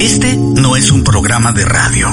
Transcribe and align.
Este 0.00 0.36
no 0.36 0.76
es 0.76 0.90
un 0.90 1.04
programa 1.04 1.52
de 1.52 1.64
radio. 1.64 2.08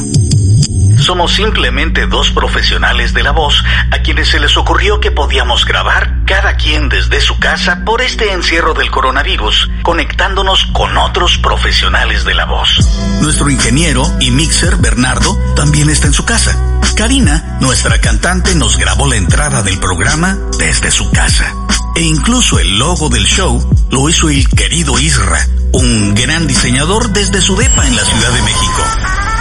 Somos 0.97 1.33
simplemente 1.33 2.07
dos 2.07 2.31
profesionales 2.31 3.13
de 3.13 3.23
la 3.23 3.31
voz 3.31 3.63
a 3.91 3.99
quienes 3.99 4.29
se 4.29 4.39
les 4.39 4.57
ocurrió 4.57 4.99
que 4.99 5.11
podíamos 5.11 5.65
grabar 5.65 6.25
cada 6.25 6.55
quien 6.55 6.89
desde 6.89 7.21
su 7.21 7.39
casa 7.39 7.83
por 7.85 8.01
este 8.01 8.31
encierro 8.31 8.73
del 8.73 8.91
coronavirus, 8.91 9.69
conectándonos 9.83 10.65
con 10.73 10.97
otros 10.97 11.37
profesionales 11.37 12.25
de 12.25 12.33
la 12.33 12.45
voz. 12.45 12.79
Nuestro 13.21 13.49
ingeniero 13.49 14.03
y 14.19 14.31
mixer 14.31 14.75
Bernardo 14.77 15.37
también 15.55 15.89
está 15.89 16.07
en 16.07 16.13
su 16.13 16.25
casa. 16.25 16.57
Karina, 16.95 17.57
nuestra 17.61 18.01
cantante, 18.01 18.55
nos 18.55 18.75
grabó 18.77 19.07
la 19.07 19.17
entrada 19.17 19.61
del 19.61 19.79
programa 19.79 20.35
desde 20.57 20.89
su 20.89 21.11
casa. 21.11 21.53
E 21.97 22.03
incluso 22.03 22.59
el 22.59 22.77
logo 22.77 23.09
del 23.09 23.25
show 23.25 23.59
lo 23.89 24.07
hizo 24.07 24.29
el 24.29 24.47
querido 24.49 24.99
Isra, 24.99 25.47
un 25.71 26.13
gran 26.13 26.45
diseñador 26.45 27.09
desde 27.09 27.41
su 27.41 27.55
depa 27.55 27.87
en 27.87 27.95
la 27.95 28.05
Ciudad 28.05 28.31
de 28.33 28.41
México. 28.43 28.83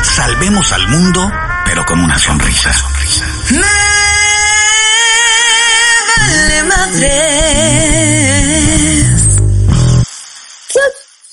Salvemos 0.03 0.73
al 0.73 0.89
mundo, 0.89 1.31
pero 1.67 1.85
con 1.85 2.01
una 2.01 2.19
sonrisa. 2.19 2.75
Me 3.51 3.61
vale 6.17 6.63
madres. 6.63 8.76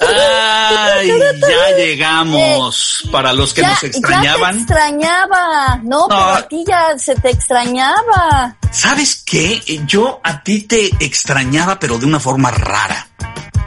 Ay, 0.07 1.07
ya 1.41 1.77
llegamos. 1.77 3.03
Para 3.11 3.33
los 3.33 3.53
que 3.53 3.61
Ya- 3.61 3.69
nos 3.69 3.83
extrañaban. 3.83 4.51
Ya 4.53 4.65
te 4.65 4.73
extrañaba. 4.73 5.79
No, 5.83 6.07
pero 6.07 6.19
No. 6.19 6.27
a 6.35 6.47
ti 6.47 6.63
ya 6.67 6.97
se 6.97 7.15
te 7.15 7.29
extrañaba. 7.29 8.55
¿Sabes 8.71 9.23
qué? 9.25 9.61
Yo 9.85 10.19
a 10.23 10.41
ti 10.43 10.61
te 10.63 10.87
extrañaba, 10.99 11.79
pero 11.79 11.97
de 11.97 12.05
una 12.05 12.19
forma 12.19 12.51
rara. 12.51 13.07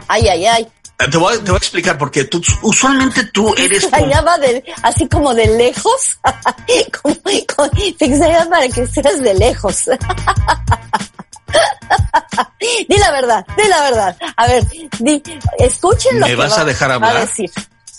Ay, 0.09 0.29
ay, 0.29 0.47
ay. 0.47 0.69
Eh, 0.99 1.09
Te 1.11 1.19
voy, 1.19 1.35
a- 1.35 1.39
te 1.39 1.51
voy 1.51 1.55
a 1.57 1.59
explicar 1.59 1.99
porque 1.99 2.25
tú, 2.25 2.43
usualmente 2.63 3.25
tú 3.25 3.55
eres 3.59 3.85
como- 3.85 3.97
extrañaba 3.97 4.39
de, 4.39 4.65
así 4.83 5.07
como 5.09 5.35
de 5.35 5.47
lejos. 5.59 6.19
Como- 7.03 7.17
como- 7.55 7.71
te 7.71 8.05
extrañaba 8.07 8.49
para 8.51 8.69
que 8.69 8.87
seas 8.87 9.21
de 9.21 9.35
lejos. 9.35 9.91
di 12.89 12.97
la 12.99 13.11
verdad, 13.13 13.47
di 13.57 13.69
la 13.69 13.83
verdad. 13.83 14.17
A 14.37 14.47
ver, 14.47 14.65
di, 14.99 15.23
escuchen 15.59 16.21
lo 16.21 16.27
¿Me 16.27 16.33
que 16.33 16.37
vas 16.37 16.53
va- 16.57 16.61
a 16.61 16.65
dejar 16.65 16.91
hablar? 16.93 17.21
decir. 17.27 17.51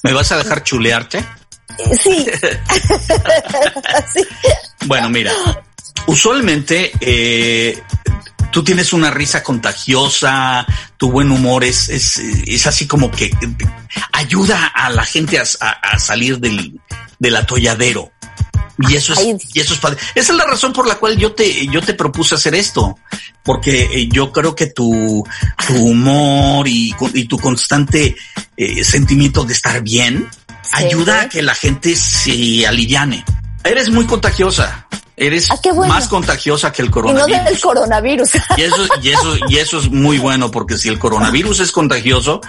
¿Me 0.04 0.14
vas 0.14 0.32
a 0.32 0.38
dejar 0.38 0.64
chulearte? 0.64 1.24
Sí. 2.02 2.26
Sí. 4.14 4.22
Bueno, 4.86 5.10
mira, 5.10 5.32
usualmente 6.08 6.92
eh, 7.02 7.82
tú 8.52 8.64
tienes 8.64 8.94
una 8.94 9.10
risa 9.12 9.44
contagiosa, 9.44 10.66
tu 10.98 11.12
buen 11.12 11.32
humor 11.32 11.64
es, 11.64 11.90
es, 11.90 12.18
es 12.18 12.68
así 12.68 12.88
como 12.88 13.12
que 13.12 13.30
ayuda 14.14 14.68
a 14.68 14.90
la 14.90 15.04
gente 15.04 15.40
a, 15.40 15.44
a- 15.60 15.72
a 15.96 16.00
salir 16.00 16.40
del, 16.40 16.80
del 17.20 17.36
atolladero. 17.36 18.12
Y 18.80 18.96
eso 18.96 19.14
es, 19.14 19.20
Ay. 19.20 19.38
y 19.54 19.60
eso 19.60 19.74
es 19.74 19.80
padre. 19.80 19.98
Esa 20.14 20.34
es 20.34 20.38
la 20.38 20.46
razón 20.46 20.74
por 20.74 20.88
la 20.88 20.96
cual 20.96 21.18
yo 21.18 21.34
te, 21.34 21.68
yo 21.68 21.82
te 21.82 21.94
propuse 21.94 22.36
hacer 22.36 22.56
esto. 22.56 22.98
Porque 23.44 23.90
eh, 23.92 24.08
yo 24.12 24.32
creo 24.32 24.56
que 24.56 24.68
tu, 24.68 25.24
tu 25.68 25.74
humor 25.74 26.68
y, 26.68 26.94
y 27.14 27.26
tu 27.26 27.40
constante 27.40 28.16
eh, 28.56 28.84
sentimiento 28.84 29.44
de 29.44 29.54
estar 29.54 29.82
bien 29.82 30.30
ayuda 30.74 31.22
a 31.22 31.30
que 31.30 31.42
la 31.42 31.56
gente 31.56 31.96
se 31.96 32.68
aliviane. 32.68 33.24
Eres 33.64 33.90
muy 33.90 34.06
contagiosa. 34.06 34.88
Eres 35.20 35.50
Ah, 35.50 35.58
bueno. 35.74 35.92
más 35.92 36.08
contagiosa 36.08 36.72
que 36.72 36.84
el 36.84 36.88
Y 36.88 36.90
no 36.90 36.94
coronavirus. 36.94 37.44
del 37.46 37.60
coronavirus. 37.60 38.30
Y 38.56 38.62
eso, 38.62 38.88
y 39.02 39.10
eso, 39.10 39.36
y 39.50 39.58
eso 39.58 39.80
es 39.80 39.90
muy 39.90 40.20
bueno, 40.20 40.52
porque 40.52 40.78
si 40.78 40.90
el 40.90 41.00
coronavirus 41.00 41.60
es 41.62 41.72
contagioso, 41.72 42.40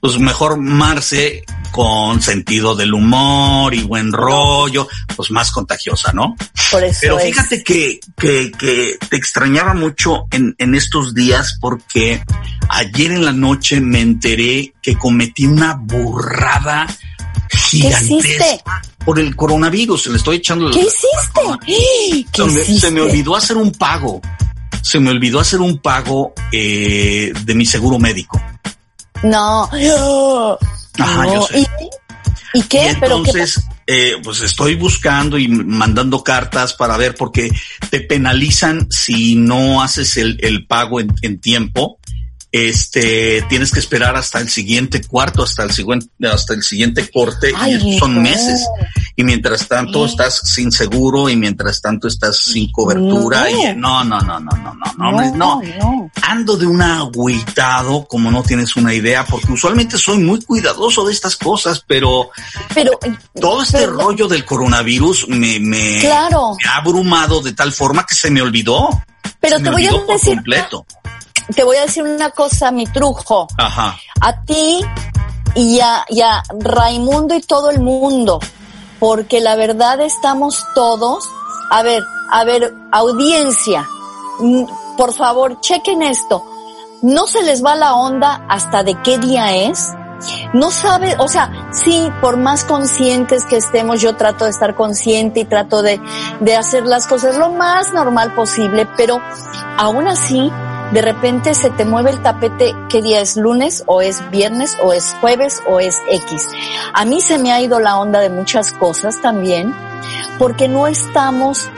pues 0.00 0.18
mejor 0.18 0.56
Marce 0.58 1.44
con 1.70 2.20
sentido 2.20 2.74
del 2.74 2.94
humor 2.94 3.74
y 3.74 3.82
buen 3.84 4.12
rollo, 4.12 4.88
pues 5.14 5.30
más 5.30 5.52
contagiosa, 5.52 6.12
¿no? 6.12 6.34
Por 6.72 6.82
eso 6.82 6.98
Pero 7.02 7.18
es. 7.20 7.26
fíjate 7.26 7.62
que, 7.62 8.00
que, 8.16 8.50
que 8.50 8.98
te 9.08 9.16
extrañaba 9.16 9.72
mucho 9.74 10.24
en, 10.32 10.54
en 10.58 10.74
estos 10.74 11.14
días 11.14 11.56
porque 11.60 12.22
ayer 12.70 13.12
en 13.12 13.24
la 13.24 13.32
noche 13.32 13.80
me 13.80 14.00
enteré 14.00 14.74
que 14.82 14.96
cometí 14.96 15.46
una 15.46 15.74
burrada 15.80 16.86
gigantesca 17.50 18.82
por 19.04 19.18
el 19.18 19.34
coronavirus. 19.36 20.02
Se 20.04 20.10
le 20.10 20.16
estoy 20.16 20.36
echando 20.36 20.70
¿Qué 20.70 20.80
hiciste? 20.80 22.26
¿Qué 22.32 22.42
se 22.42 22.44
me, 22.44 22.62
hiciste? 22.62 22.80
se 22.80 22.90
me 22.90 23.00
olvidó 23.00 23.36
hacer 23.36 23.56
un 23.56 23.72
pago. 23.72 24.20
Se 24.82 25.00
me 25.00 25.10
olvidó 25.10 25.40
hacer 25.40 25.60
un 25.60 25.78
pago 25.78 26.32
eh, 26.52 27.32
de 27.44 27.54
mi 27.54 27.66
seguro 27.66 27.98
médico. 27.98 28.40
No. 29.22 29.64
Ajá, 30.98 31.24
No. 31.24 31.34
yo 31.34 31.46
sé. 31.46 31.60
¿Y, 31.60 31.66
¿Y 32.58 32.62
qué? 32.62 32.90
Y 32.92 32.94
¿Pero 33.00 33.22
qué 33.22 33.30
entonces, 33.30 33.60
eh, 33.86 34.14
pues 34.22 34.40
estoy 34.40 34.74
buscando 34.74 35.38
y 35.38 35.46
mandando 35.48 36.22
cartas 36.24 36.72
para 36.74 36.96
ver 36.96 37.14
porque 37.14 37.50
te 37.90 38.00
penalizan 38.00 38.86
si 38.90 39.34
no 39.36 39.82
haces 39.82 40.16
el, 40.16 40.38
el 40.40 40.66
pago 40.66 41.00
en, 41.00 41.12
en 41.22 41.40
tiempo. 41.40 41.98
Este, 42.52 43.42
tienes 43.48 43.70
que 43.70 43.80
esperar 43.80 44.16
hasta 44.16 44.38
el 44.40 44.48
siguiente 44.48 45.02
cuarto, 45.02 45.42
hasta 45.42 45.62
el 45.64 45.72
siguiente, 45.72 46.08
hasta 46.26 46.54
el 46.54 46.62
siguiente 46.62 47.08
corte, 47.10 47.52
Ay, 47.56 47.74
y 47.84 47.98
son 47.98 48.22
meses. 48.22 48.66
Y 49.14 49.24
mientras 49.24 49.66
tanto 49.68 50.06
estás 50.06 50.40
sin 50.44 50.70
seguro 50.72 51.28
y 51.28 51.36
mientras 51.36 51.80
tanto 51.82 52.08
estás 52.08 52.38
sin 52.38 52.70
cobertura. 52.72 53.42
No. 53.42 53.48
Y 53.48 53.74
no, 53.76 54.04
no, 54.04 54.20
no, 54.20 54.40
no, 54.40 54.50
no, 54.52 54.74
no, 54.74 54.94
no, 54.96 55.12
No, 55.12 55.34
no. 55.34 55.62
no. 55.78 56.10
Ando 56.22 56.56
de 56.56 56.66
un 56.66 56.80
agüitado, 56.82 58.06
como 58.06 58.30
no 58.30 58.42
tienes 58.42 58.76
una 58.76 58.94
idea, 58.94 59.24
porque 59.26 59.52
usualmente 59.52 59.98
soy 59.98 60.18
muy 60.18 60.40
cuidadoso 60.42 61.04
de 61.06 61.12
estas 61.12 61.36
cosas, 61.36 61.82
pero 61.86 62.30
Pero, 62.74 62.98
todo 63.40 63.62
este 63.62 63.78
pero- 63.78 63.92
rollo 63.94 64.28
del 64.28 64.44
coronavirus 64.44 65.28
me, 65.28 65.58
me, 65.60 66.00
Claro. 66.00 66.56
me 66.62 66.68
ha 66.70 66.76
abrumado 66.76 67.40
de 67.40 67.52
tal 67.52 67.72
forma 67.72 68.06
que 68.06 68.14
se 68.14 68.30
me 68.30 68.40
olvidó. 68.40 68.88
Pero 69.40 69.58
Se 69.58 69.62
te 69.64 69.70
me 69.70 69.76
voy 69.76 69.86
a 69.86 69.90
olvidó 69.90 70.06
por 70.06 70.14
decir- 70.16 70.34
completo. 70.36 70.86
Te 71.54 71.64
voy 71.64 71.76
a 71.76 71.82
decir 71.82 72.02
una 72.02 72.30
cosa, 72.30 72.70
mi 72.70 72.86
trujo. 72.86 73.46
Ajá. 73.56 73.96
A 74.20 74.42
ti 74.42 74.80
y 75.54 75.80
a, 75.80 76.04
y 76.08 76.20
a 76.20 76.42
Raimundo 76.60 77.34
y 77.34 77.40
todo 77.40 77.70
el 77.70 77.80
mundo. 77.80 78.40
Porque 78.98 79.40
la 79.40 79.56
verdad 79.56 80.00
estamos 80.00 80.64
todos. 80.74 81.24
A 81.70 81.82
ver, 81.82 82.02
a 82.32 82.44
ver, 82.44 82.72
audiencia. 82.92 83.86
mm, 84.40 84.64
Por 84.96 85.12
favor, 85.12 85.60
chequen 85.60 86.02
esto. 86.02 86.44
No 87.02 87.26
se 87.26 87.42
les 87.42 87.64
va 87.64 87.74
la 87.74 87.94
onda 87.94 88.44
hasta 88.48 88.82
de 88.82 89.00
qué 89.02 89.18
día 89.18 89.54
es. 89.54 89.92
No 90.54 90.70
sabe, 90.70 91.14
o 91.18 91.28
sea, 91.28 91.68
sí, 91.72 92.10
por 92.22 92.38
más 92.38 92.64
conscientes 92.64 93.44
que 93.44 93.58
estemos, 93.58 94.00
yo 94.00 94.16
trato 94.16 94.44
de 94.44 94.50
estar 94.50 94.74
consciente 94.74 95.40
y 95.40 95.44
trato 95.44 95.82
de, 95.82 96.00
de 96.40 96.56
hacer 96.56 96.86
las 96.86 97.06
cosas 97.06 97.36
lo 97.36 97.50
más 97.50 97.92
normal 97.92 98.34
posible, 98.34 98.88
pero 98.96 99.20
aún 99.76 100.08
así, 100.08 100.50
de 100.92 101.02
repente 101.02 101.54
se 101.54 101.70
te 101.70 101.84
mueve 101.84 102.10
el 102.10 102.22
tapete, 102.22 102.74
qué 102.88 103.02
día 103.02 103.20
es 103.20 103.36
lunes, 103.36 103.82
o 103.86 104.02
es 104.02 104.22
viernes, 104.30 104.76
o 104.82 104.92
es 104.92 105.16
jueves, 105.20 105.62
o 105.66 105.80
es 105.80 106.00
X. 106.10 106.48
A 106.92 107.04
mí 107.04 107.20
se 107.20 107.38
me 107.38 107.52
ha 107.52 107.60
ido 107.60 107.80
la 107.80 107.98
onda 107.98 108.20
de 108.20 108.30
muchas 108.30 108.72
cosas 108.72 109.20
también, 109.20 109.74
porque 110.38 110.68
no 110.68 110.86
estamos 110.86 111.68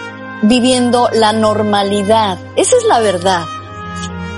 viviendo 0.42 1.08
la 1.12 1.32
normalidad. 1.32 2.38
Esa 2.56 2.76
es 2.76 2.84
la 2.84 3.00
verdad. 3.00 3.44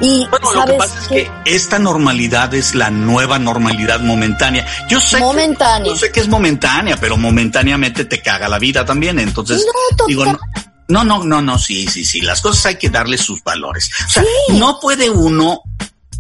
Y 0.00 0.26
Bueno, 0.30 0.47
lo 0.47 0.50
que 0.53 0.59
sabes 0.59 0.76
pasa 0.78 1.00
es 1.00 1.09
que 1.09 1.30
esta 1.44 1.78
normalidad 1.78 2.54
es 2.54 2.75
la 2.75 2.91
nueva 2.91 3.38
normalidad 3.38 4.00
momentánea. 4.00 4.66
Yo 4.88 4.98
sé 4.98 5.19
Momentánea. 5.19 5.84
Que, 5.84 5.91
yo 5.91 5.97
sé 5.97 6.10
que 6.10 6.20
es 6.20 6.28
momentánea, 6.28 6.97
pero 6.97 7.19
momentáneamente 7.19 8.06
te 8.06 8.22
caga 8.22 8.48
la 8.48 8.59
vida 8.59 8.84
también. 8.86 9.19
Entonces, 9.19 9.66
No, 9.66 10.06
digo, 10.06 10.25
no, 10.91 11.05
no, 11.05 11.19
no, 11.19 11.25
no, 11.25 11.41
no, 11.43 11.59
sí, 11.59 11.87
sí, 11.87 12.05
sí. 12.05 12.21
Las 12.21 12.41
cosas 12.41 12.67
hay 12.67 12.77
que 12.77 12.91
darle 12.91 13.17
sus 13.19 13.43
valores. 13.43 13.91
O 14.06 14.11
sea, 14.11 14.23
Sí. 14.23 14.59
no 14.59 14.78
puede 14.81 15.09
uno 15.11 15.62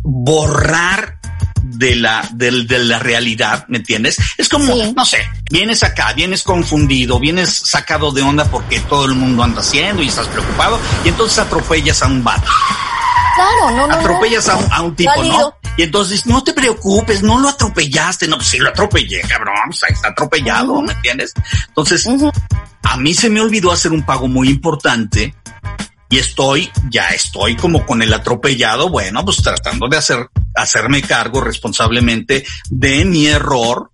borrar 0.02 1.18
de 1.62 1.94
la, 1.96 2.28
del- 2.32 2.66
de, 2.66 2.78
la 2.80 2.98
realidad, 2.98 3.64
¿me 3.68 3.78
entiendes? 3.78 4.16
Es 4.38 4.48
como, 4.48 4.74
Sí. 4.74 4.92
no 4.96 5.04
sé, 5.04 5.18
vienes 5.50 5.82
acá, 5.82 6.12
vienes 6.12 6.42
confundido, 6.42 7.18
vienes 7.20 7.52
sacado 7.54 8.10
de 8.12 8.22
onda 8.22 8.44
porque 8.44 8.80
todo 8.80 9.04
el 9.06 9.14
mundo 9.14 9.42
anda 9.42 9.60
haciendo 9.60 10.02
y 10.02 10.08
estás 10.08 10.26
preocupado 10.28 10.78
y 11.04 11.08
entonces 11.08 11.38
atropellas 11.38 12.02
a 12.02 12.06
un 12.06 12.22
vato 12.24 12.50
Claro, 13.36 13.70
no, 13.70 13.76
no, 13.76 13.86
no. 13.86 13.94
atropellas 13.94 14.48
a 14.48 14.56
un, 14.56 14.72
a 14.72 14.82
un 14.82 14.96
tipo, 14.96 15.22
¿no? 15.22 15.54
Y 15.80 15.84
entonces, 15.84 16.26
no 16.26 16.44
te 16.44 16.52
preocupes, 16.52 17.22
no 17.22 17.38
lo 17.38 17.48
atropellaste. 17.48 18.28
No, 18.28 18.36
pues 18.36 18.48
sí 18.48 18.58
lo 18.58 18.68
atropellé, 18.68 19.22
cabrón. 19.22 19.54
Pues 19.64 19.82
ahí 19.84 19.94
está 19.94 20.08
atropellado. 20.08 20.82
¿me 20.82 20.92
entiendes? 20.92 21.32
Entonces, 21.68 22.06
a 22.82 22.98
mí 22.98 23.14
se 23.14 23.30
me 23.30 23.40
olvidó 23.40 23.72
hacer 23.72 23.90
un 23.90 24.02
pago 24.02 24.28
muy 24.28 24.50
importante 24.50 25.34
y 26.10 26.18
estoy, 26.18 26.70
ya 26.90 27.08
estoy 27.08 27.56
como 27.56 27.86
con 27.86 28.02
el 28.02 28.12
atropellado, 28.12 28.90
bueno, 28.90 29.24
pues 29.24 29.38
tratando 29.38 29.88
de 29.88 29.96
hacer, 29.96 30.28
hacerme 30.54 31.00
cargo 31.00 31.40
responsablemente 31.40 32.44
de 32.68 33.06
mi 33.06 33.28
error, 33.28 33.90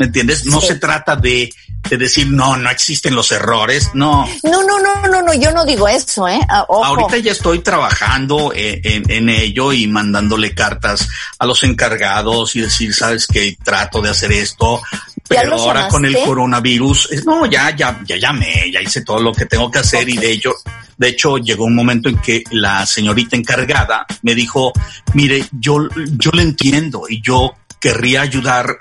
¿me 0.00 0.06
entiendes? 0.06 0.44
No 0.44 0.60
Sí. 0.60 0.66
se 0.66 0.74
trata 0.74 1.14
de, 1.14 1.54
de 1.88 1.96
decir, 1.96 2.26
no, 2.28 2.56
no 2.56 2.68
existen 2.70 3.14
los 3.14 3.32
errores, 3.32 3.90
no. 3.94 4.26
No, 4.42 4.62
no, 4.62 4.78
no, 4.78 5.08
no, 5.08 5.22
no, 5.22 5.34
yo 5.34 5.52
no 5.52 5.64
digo 5.64 5.88
eso, 5.88 6.28
¿eh? 6.28 6.38
Ah, 6.48 6.64
ojo. 6.68 6.84
Ahorita 6.84 7.16
ya 7.18 7.32
estoy 7.32 7.60
trabajando 7.60 8.52
en, 8.54 8.80
en- 8.84 9.10
en 9.10 9.28
ello 9.30 9.72
y 9.72 9.86
mandándole 9.86 10.54
cartas 10.54 11.08
a 11.38 11.46
los 11.46 11.62
encargados 11.62 12.54
y 12.56 12.60
decir, 12.60 12.92
sabes 12.94 13.26
que 13.26 13.56
trato 13.64 14.02
de 14.02 14.10
hacer 14.10 14.32
esto. 14.32 14.82
Pero 15.28 15.56
ahora 15.56 15.88
con 15.88 16.04
el 16.06 16.12
coronavirus, 16.24 17.10
no, 17.26 17.46
ya, 17.46 17.74
ya, 17.76 18.00
ya 18.06 18.16
llamé, 18.16 18.70
ya 18.72 18.80
hice 18.80 19.02
todo 19.02 19.20
lo 19.20 19.32
que 19.32 19.44
tengo 19.46 19.70
que 19.70 19.78
hacer 19.80 20.08
y 20.08 20.16
de 20.16 20.32
hecho, 20.32 20.52
de 20.96 21.08
hecho 21.08 21.36
llegó 21.38 21.64
un 21.64 21.74
momento 21.74 22.08
en 22.08 22.16
que 22.18 22.42
la 22.50 22.86
señorita 22.86 23.36
encargada 23.36 24.06
me 24.22 24.34
dijo, 24.34 24.72
mire, 25.14 25.44
yo, 25.52 25.86
yo 26.16 26.30
le 26.32 26.42
entiendo 26.42 27.02
y 27.08 27.20
yo 27.22 27.52
querría 27.78 28.22
ayudar 28.22 28.78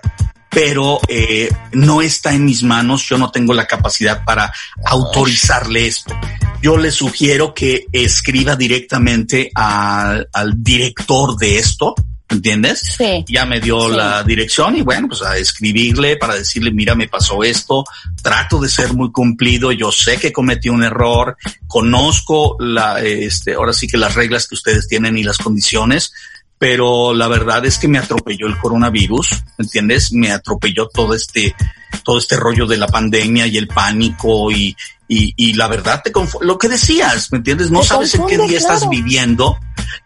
pero 0.60 1.00
eh, 1.08 1.52
no 1.74 2.02
está 2.02 2.34
en 2.34 2.44
mis 2.44 2.64
manos, 2.64 3.08
yo 3.08 3.20
no 3.20 3.30
tengo 3.30 3.54
la 3.54 3.68
capacidad 3.68 4.26
para 4.26 4.52
autorizarle 4.86 5.86
esto. 5.86 6.20
Yo 6.64 6.78
le 6.78 6.90
sugiero 6.90 7.54
que 7.54 7.86
escriba 7.92 8.56
directamente 8.56 9.52
al 9.54 10.28
director 10.56 11.38
de 11.38 11.60
esto, 11.60 11.94
¿entiendes? 12.28 12.96
Sí. 12.98 13.24
Ya 13.28 13.46
me 13.46 13.62
dio 13.62 13.88
la 13.88 14.24
dirección 14.24 14.76
y 14.76 14.82
bueno, 14.82 15.10
pues 15.10 15.22
a 15.22 15.38
escribirle 15.38 16.18
para 16.18 16.34
decirle, 16.34 16.72
mira, 16.72 16.96
me 16.96 17.08
pasó 17.08 17.44
esto, 17.44 17.84
trato 18.24 18.60
de 18.60 18.68
ser 18.68 18.94
muy 18.94 19.12
cumplido, 19.12 19.72
yo 19.72 19.92
sé 19.92 20.18
que 20.18 20.34
cometí 20.34 20.70
un 20.70 20.84
error, 20.84 21.38
conozco 21.68 22.56
la, 22.60 23.00
este, 23.04 23.54
ahora 23.54 23.74
sí 23.74 23.88
que 23.88 23.98
las 23.98 24.16
reglas 24.16 24.48
que 24.48 24.56
ustedes 24.56 24.88
tienen 24.88 25.20
y 25.20 25.24
las 25.24 25.38
condiciones, 25.38 26.14
pero 26.60 27.14
la 27.14 27.28
verdad 27.28 27.66
es 27.66 27.78
que 27.78 27.88
me 27.88 28.00
atropelló 28.00 28.48
el 28.48 28.58
coronavirus, 28.58 29.44
¿entiendes? 29.58 30.12
Me 30.12 30.32
atropelló 30.32 30.88
todo 30.88 31.14
este, 31.14 31.56
todo 32.04 32.18
este 32.18 32.36
rollo 32.36 32.66
de 32.66 32.78
la 32.78 32.88
pandemia 32.88 33.46
y 33.48 33.58
el 33.58 33.68
pánico 33.68 34.52
y, 34.52 34.76
y, 35.08 35.34
y 35.38 35.54
la 35.54 35.68
verdad 35.68 36.02
te 36.04 36.12
lo 36.42 36.58
que 36.58 36.68
decías, 36.68 37.32
¿me 37.32 37.40
entiendes? 37.40 37.70
No 37.70 37.84
sabes 37.84 38.16
en 38.16 38.26
qué 38.26 38.38
día 38.38 38.58
estás 38.58 38.90
viviendo. 38.90 39.58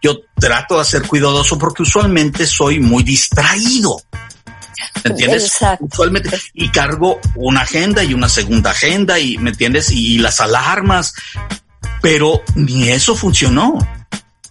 Yo 0.01 0.19
trato 0.35 0.77
de 0.77 0.85
ser 0.85 1.07
cuidadoso 1.07 1.57
porque 1.57 1.83
usualmente 1.83 2.45
soy 2.45 2.79
muy 2.79 3.03
distraído. 3.03 4.01
¿Me 5.03 5.11
entiendes? 5.11 5.45
Exacto. 5.45 5.85
Usualmente, 5.85 6.29
y 6.53 6.69
cargo 6.69 7.19
una 7.35 7.61
agenda 7.61 8.03
y 8.03 8.13
una 8.13 8.27
segunda 8.27 8.71
agenda 8.71 9.19
y, 9.19 9.37
¿me 9.37 9.51
entiendes? 9.51 9.89
Y, 9.91 10.15
y 10.15 10.17
las 10.17 10.41
alarmas, 10.41 11.13
pero 12.01 12.41
ni 12.55 12.89
eso 12.89 13.15
funcionó 13.15 13.77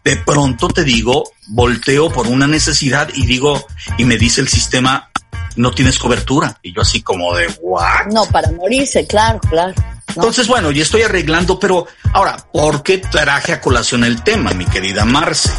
de 0.04 0.16
pronto 0.16 0.68
te 0.68 0.84
digo, 0.84 1.30
volteo 1.48 2.10
por 2.10 2.26
una 2.26 2.46
necesidad 2.46 3.08
y 3.14 3.26
digo, 3.26 3.66
y 3.98 4.04
me 4.04 4.16
dice 4.16 4.40
el 4.40 4.48
sistema, 4.48 5.10
no 5.56 5.72
tienes 5.72 5.98
cobertura. 5.98 6.58
Y 6.62 6.74
yo 6.74 6.82
así 6.82 7.02
como 7.02 7.34
de, 7.34 7.46
¿what? 7.60 8.06
No, 8.12 8.24
para 8.26 8.50
morirse, 8.52 9.06
claro, 9.06 9.40
claro. 9.40 9.74
Entonces, 10.08 10.48
bueno, 10.48 10.70
ya 10.70 10.82
estoy 10.82 11.02
arreglando, 11.02 11.58
pero 11.58 11.86
ahora, 12.12 12.36
¿por 12.52 12.82
qué 12.82 12.98
traje 12.98 13.52
a 13.52 13.60
colación 13.60 14.04
el 14.04 14.22
tema, 14.22 14.52
mi 14.52 14.64
querida 14.64 15.04
Marce? 15.04 15.50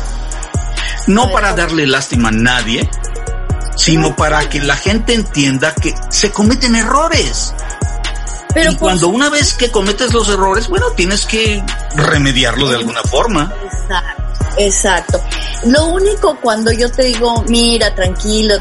No 1.07 1.31
para 1.31 1.53
darle 1.53 1.87
lástima 1.87 2.29
a 2.29 2.31
nadie, 2.31 2.87
sino 3.75 4.15
para 4.15 4.49
que 4.49 4.59
la 4.59 4.75
gente 4.75 5.13
entienda 5.13 5.73
que 5.73 5.93
se 6.09 6.31
cometen 6.31 6.75
errores. 6.75 7.53
Pero 8.53 8.73
y 8.73 8.75
cuando 8.75 9.07
una 9.07 9.29
vez 9.29 9.53
que 9.53 9.71
cometes 9.71 10.13
los 10.13 10.27
errores, 10.27 10.67
bueno, 10.67 10.87
tienes 10.91 11.25
que 11.25 11.63
remediarlo 11.95 12.69
de 12.69 12.77
alguna 12.77 13.01
forma. 13.03 13.53
Exacto. 13.63 14.30
Exacto. 14.57 15.21
Lo 15.65 15.87
único 15.87 16.37
cuando 16.41 16.71
yo 16.71 16.91
te 16.91 17.03
digo, 17.03 17.43
mira, 17.47 17.93
tranquilo, 17.93 18.55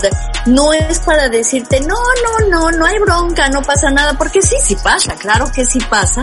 no 0.46 0.72
es 0.72 1.00
para 1.00 1.28
decirte, 1.28 1.80
no, 1.80 1.94
no, 1.94 2.48
no, 2.48 2.70
no 2.70 2.86
hay 2.86 2.98
bronca, 2.98 3.48
no 3.48 3.62
pasa 3.62 3.90
nada, 3.90 4.16
porque 4.16 4.42
sí, 4.42 4.56
sí 4.62 4.76
pasa, 4.82 5.14
claro 5.14 5.46
que 5.54 5.64
sí 5.64 5.78
pasa, 5.88 6.22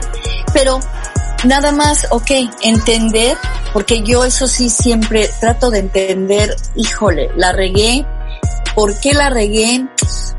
pero 0.53 0.79
nada 1.43 1.71
más, 1.71 2.07
ok, 2.11 2.31
entender, 2.61 3.37
porque 3.73 4.01
yo 4.03 4.23
eso 4.23 4.47
sí 4.47 4.69
siempre 4.69 5.29
trato 5.39 5.69
de 5.69 5.79
entender, 5.79 6.55
híjole, 6.75 7.29
la 7.35 7.51
regué, 7.51 8.05
¿por 8.75 8.99
qué 8.99 9.13
la 9.13 9.29
regué? 9.29 9.85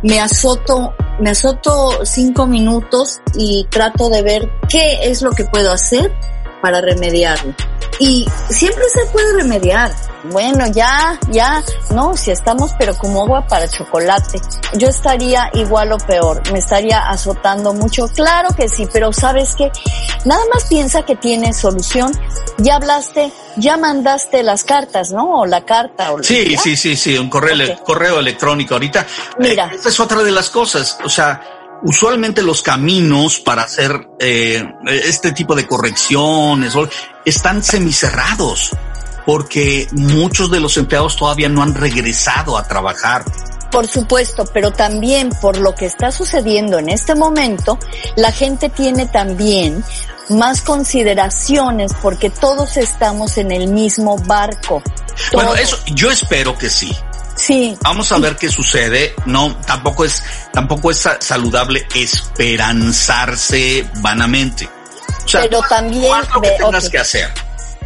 Me 0.03 0.21
azoto, 0.21 0.95
me 1.21 1.31
azoto 1.31 2.05
cinco 2.05 2.47
minutos 2.47 3.21
y 3.35 3.67
trato 3.71 4.09
de 4.09 4.23
ver 4.23 4.49
qué 4.69 5.01
es 5.03 5.23
lo 5.23 5.33
que 5.33 5.45
puedo 5.45 5.73
hacer 5.73 6.13
para 6.63 6.81
remediarlo. 6.81 7.55
Y 7.99 8.27
siempre 8.49 8.85
se 8.91 9.07
puede 9.07 9.33
remediar. 9.35 9.93
Bueno, 10.25 10.67
ya, 10.67 11.19
ya, 11.31 11.63
no, 11.95 12.17
si 12.17 12.31
estamos 12.31 12.73
pero 12.79 12.97
como 12.97 13.23
agua 13.23 13.47
para 13.47 13.69
chocolate. 13.69 14.41
Yo 14.75 14.89
estaría 14.89 15.51
igual 15.55 15.93
o 15.93 15.99
peor, 15.99 16.43
me 16.53 16.59
estaría 16.59 17.09
azotando 17.09 17.73
mucho. 17.73 18.09
Claro 18.09 18.49
que 18.55 18.69
sí, 18.69 18.87
pero 18.93 19.13
sabes 19.13 19.55
que 19.55 19.71
nada 20.25 20.43
más 20.53 20.65
piensa 20.65 21.03
que 21.03 21.17
tiene 21.17 21.53
solución. 21.53 22.13
Ya 22.59 22.77
hablaste, 22.77 23.33
ya 23.57 23.77
mandaste 23.77 24.43
las 24.43 24.65
cartas, 24.65 25.13
¿no? 25.13 25.41
O 25.41 25.47
la 25.47 25.65
carta. 25.65 26.13
O 26.13 26.23
sí, 26.23 26.57
sí, 26.57 26.77
sí, 26.77 26.97
sí, 26.97 27.17
un 27.17 27.31
correo, 27.31 27.79
correo 27.85 28.19
electrónico. 28.19 28.75
Ahorita, 28.75 29.07
Mira. 29.39 29.67
Eh, 29.67 29.77
esta 29.77 29.89
es 29.89 30.01
otra 30.01 30.23
de 30.23 30.33
las 30.33 30.51
cosas. 30.51 30.99
O 31.05 31.09
sea, 31.09 31.58
usualmente 31.83 32.43
los 32.43 32.63
caminos 32.63 33.41
para 33.41 33.63
hacer 33.63 34.09
eh, 34.19 34.65
este 34.87 35.33
tipo 35.33 35.55
de 35.55 35.67
correcciones 35.67 36.75
están 37.25 37.63
semicerrados 37.63 38.73
porque 39.29 39.87
muchos 39.93 40.51
de 40.51 40.59
los 40.59 40.79
empleados 40.79 41.17
todavía 41.17 41.51
no 41.51 41.63
han 41.63 41.75
regresado 41.75 42.57
a 42.57 42.67
trabajar. 42.67 43.25
Por 43.71 43.87
supuesto, 43.87 44.47
pero 44.55 44.73
también 44.73 45.29
por 45.43 45.59
lo 45.59 45.75
que 45.75 45.85
está 45.85 46.11
sucediendo 46.11 46.79
en 46.79 46.89
este 46.89 47.15
momento, 47.15 47.79
la 48.17 48.33
gente 48.33 48.71
tiene 48.71 49.05
también 49.05 49.85
más 50.31 50.63
consideraciones 50.63 51.93
porque 52.01 52.31
todos 52.31 52.79
estamos 52.79 53.37
en 53.37 53.53
el 53.53 53.69
mismo 53.69 54.17
barco. 54.17 54.83
Bueno, 55.35 55.55
eso 55.55 55.77
yo 55.95 56.11
espero 56.11 56.57
que 56.57 56.71
sí. 56.71 56.97
Sí. 57.39 57.79
Vamos 57.83 58.11
a 58.11 58.19
ver 58.19 58.37
qué 58.37 58.49
sucede. 58.49 59.15
No, 59.25 59.57
tampoco 59.65 60.05
es, 60.05 60.23
tampoco 60.53 60.91
es 60.91 61.09
saludable 61.21 61.87
esperanzarse 61.95 63.89
vanamente. 64.01 64.69
O 65.25 65.29
sea, 65.29 65.43
pero 65.43 65.63
también 65.63 66.13
lo 66.35 66.41
que 66.41 66.51
tengas 66.51 66.89
que 66.91 66.99
hacer. 66.99 67.33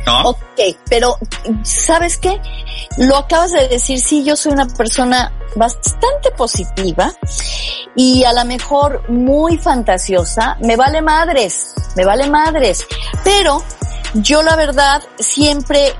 ¿no? 0.07 0.31
Ok, 0.31 0.61
pero 0.89 1.19
¿sabes 1.63 2.17
qué? 2.17 2.41
Lo 2.99 3.19
acabas 3.19 3.53
de 3.53 3.69
decir, 3.69 4.01
sí, 4.01 4.25
yo 4.25 4.37
soy 4.37 4.53
una 4.53 4.67
persona 4.67 5.33
bastante 5.55 6.31
positiva 6.33 7.13
y 7.95 8.25
a 8.25 8.33
lo 8.33 8.45
mejor 8.47 9.09
muy 9.11 9.59
fantasiosa, 9.59 10.57
me 10.61 10.77
vale 10.77 11.03
madres, 11.03 11.75
me 11.95 12.05
vale 12.05 12.27
madres, 12.29 12.87
pero 13.23 13.63
yo 14.15 14.43
la 14.43 14.57
verdad 14.57 15.03
siempre 15.19 15.95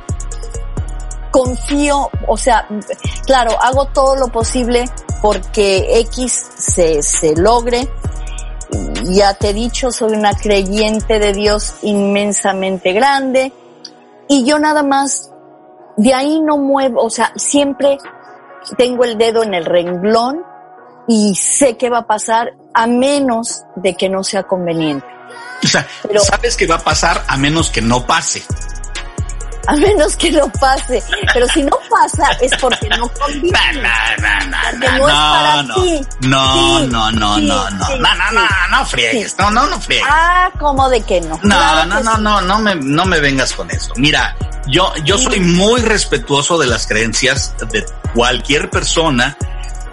confío, 1.32 2.11
o 2.29 2.37
sea, 2.37 2.69
claro, 3.26 3.61
hago 3.61 3.87
todo 3.87 4.14
lo 4.14 4.29
posible 4.29 4.84
porque 5.20 5.99
X 6.00 6.50
se, 6.56 7.02
se 7.02 7.34
logre. 7.34 7.88
Ya 9.05 9.34
te 9.34 9.51
he 9.51 9.53
dicho, 9.53 9.91
soy 9.91 10.12
una 10.12 10.34
creyente 10.34 11.19
de 11.19 11.32
Dios 11.32 11.74
inmensamente 11.82 12.93
grande 12.93 13.53
y 14.29 14.44
yo 14.44 14.58
nada 14.58 14.82
más 14.82 15.31
de 15.96 16.15
ahí 16.15 16.41
no 16.41 16.56
muevo, 16.56 17.03
o 17.03 17.10
sea, 17.10 17.32
siempre 17.36 17.98
tengo 18.79 19.05
el 19.05 19.19
dedo 19.19 19.43
en 19.43 19.55
el 19.55 19.65
renglón 19.65 20.43
y 21.08 21.34
sé 21.34 21.77
qué 21.77 21.91
va 21.91 21.98
a 21.98 22.06
pasar 22.06 22.55
a 22.72 22.86
menos 22.86 23.65
de 23.77 23.94
que 23.94 24.08
no 24.08 24.24
sea 24.24 24.44
conveniente. 24.44 25.06
O 25.62 25.67
sea, 25.67 25.86
sabes 26.22 26.56
que 26.56 26.67
va 26.67 26.77
a 26.77 26.84
pasar 26.84 27.24
a 27.27 27.36
menos 27.36 27.70
que 27.70 27.82
no 27.82 28.06
pase 28.06 28.43
a 29.67 29.77
menos 29.77 30.17
que 30.17 30.31
no 30.31 30.51
pase. 30.53 31.03
Pero 31.33 31.47
si 31.49 31.63
no 31.63 31.79
pasa 31.89 32.31
es 32.41 32.53
porque 32.61 32.89
no 32.89 33.09
conviene. 33.09 33.53
porque 34.71 34.99
no, 34.99 35.09
es 35.09 35.15
para 35.15 35.63
no. 35.63 35.75
ti. 35.75 36.01
No, 36.23 36.79
sí, 36.81 36.87
no, 36.89 37.13
no, 37.13 37.37
sí, 37.37 37.47
no, 37.47 37.71
no, 37.71 37.87
sí, 37.87 37.93
no, 37.99 38.15
no, 38.15 38.33
no, 38.33 38.49
no, 38.71 38.87
friegues, 38.87 39.37
no, 39.39 39.51
no, 39.51 39.67
no 39.67 39.81
friegues. 39.81 40.09
Ah, 40.11 40.51
como 40.59 40.89
de 40.89 41.03
que 41.03 41.21
no. 41.21 41.39
No, 41.43 41.57
claro 41.57 41.87
no, 41.87 41.99
que 41.99 42.05
no, 42.05 42.19
no, 42.19 42.41
no 42.41 42.59
me, 42.59 42.75
no 42.75 43.05
me 43.05 43.21
vengas 43.21 43.53
con 43.53 43.71
eso. 43.71 43.93
Mira, 43.97 44.37
yo, 44.67 44.93
yo 45.05 45.19
soy 45.19 45.41
muy 45.41 45.81
respetuoso 45.83 46.59
de 46.59 46.67
las 46.67 46.87
creencias 46.87 47.55
de 47.71 47.85
cualquier 48.15 48.71
persona 48.71 49.37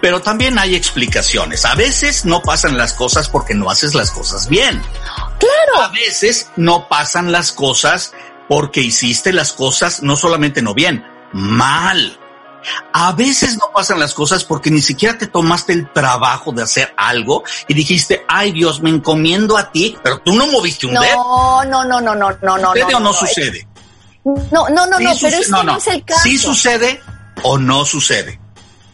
pero 0.00 0.22
también 0.22 0.58
hay 0.58 0.74
explicaciones. 0.74 1.64
A 1.64 1.74
veces 1.74 2.24
no 2.24 2.42
pasan 2.42 2.76
las 2.76 2.94
cosas 2.94 3.28
porque 3.28 3.54
no 3.54 3.70
haces 3.70 3.94
las 3.94 4.10
cosas 4.10 4.48
bien. 4.48 4.82
Claro. 5.38 5.82
A 5.82 5.88
veces 5.88 6.48
no 6.56 6.88
pasan 6.88 7.32
las 7.32 7.52
cosas 7.52 8.12
porque 8.50 8.80
hiciste 8.80 9.32
las 9.32 9.52
cosas 9.52 10.02
no 10.02 10.16
solamente 10.16 10.60
no 10.60 10.74
bien, 10.74 11.06
mal. 11.32 12.18
A 12.92 13.12
veces 13.12 13.56
no 13.56 13.70
pasan 13.72 14.00
las 14.00 14.12
cosas 14.12 14.42
porque 14.42 14.72
ni 14.72 14.82
siquiera 14.82 15.16
te 15.16 15.28
tomaste 15.28 15.72
el 15.72 15.92
trabajo 15.92 16.50
de 16.50 16.64
hacer 16.64 16.92
algo 16.96 17.44
y 17.68 17.74
dijiste, 17.74 18.24
ay 18.26 18.50
Dios, 18.50 18.82
me 18.82 18.90
encomiendo 18.90 19.56
a 19.56 19.70
ti, 19.70 19.96
pero 20.02 20.18
tú 20.18 20.34
no 20.34 20.48
moviste 20.48 20.88
un 20.88 20.94
dedo. 20.94 21.14
No, 21.14 21.64
no, 21.64 21.84
no, 21.84 22.00
no, 22.00 22.16
no, 22.16 22.36
no, 22.42 22.58
no. 22.58 22.72
¿Sucede 22.72 22.90
no, 22.90 22.96
o 22.96 23.00
no, 23.00 23.12
sucede? 23.12 23.68
No, 24.24 24.34
no, 24.50 24.68
no, 24.68 24.86
no, 24.86 24.96
pero 24.98 25.36
este 25.36 25.50
no, 25.52 25.76
es 25.76 25.86
el 25.86 26.04
caso. 26.04 26.20
Sí 26.24 26.36
sucede 26.36 27.00
o 27.44 27.56
no 27.56 27.84
sucede. 27.84 28.40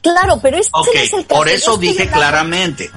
Claro, 0.02 0.38
pero 0.42 0.58
este 0.58 0.70
okay, 0.74 1.04
es 1.04 1.12
el 1.14 1.26
caso. 1.26 1.38
Por 1.38 1.48
eso 1.48 1.78
dije 1.78 2.10
claramente, 2.10 2.90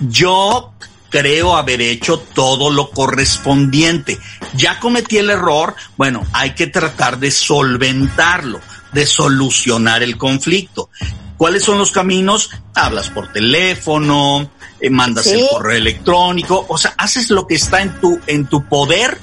yo 0.00 0.74
creo 1.14 1.54
haber 1.54 1.80
hecho 1.80 2.18
todo 2.18 2.70
lo 2.70 2.90
correspondiente. 2.90 4.18
Ya 4.54 4.80
cometí 4.80 5.18
el 5.18 5.30
error, 5.30 5.76
bueno, 5.96 6.26
hay 6.32 6.56
que 6.56 6.66
tratar 6.66 7.20
de 7.20 7.30
solventarlo, 7.30 8.60
de 8.90 9.06
solucionar 9.06 10.02
el 10.02 10.18
conflicto. 10.18 10.90
¿Cuáles 11.36 11.62
son 11.62 11.78
los 11.78 11.92
caminos? 11.92 12.50
Hablas 12.74 13.10
por 13.10 13.32
teléfono, 13.32 14.50
eh, 14.80 14.90
mandas 14.90 15.28
el 15.28 15.46
correo 15.48 15.78
electrónico, 15.78 16.66
o 16.68 16.76
sea, 16.76 16.94
haces 16.98 17.30
lo 17.30 17.46
que 17.46 17.54
está 17.54 17.80
en 17.80 18.00
tu, 18.00 18.18
en 18.26 18.46
tu 18.46 18.64
poder 18.64 19.16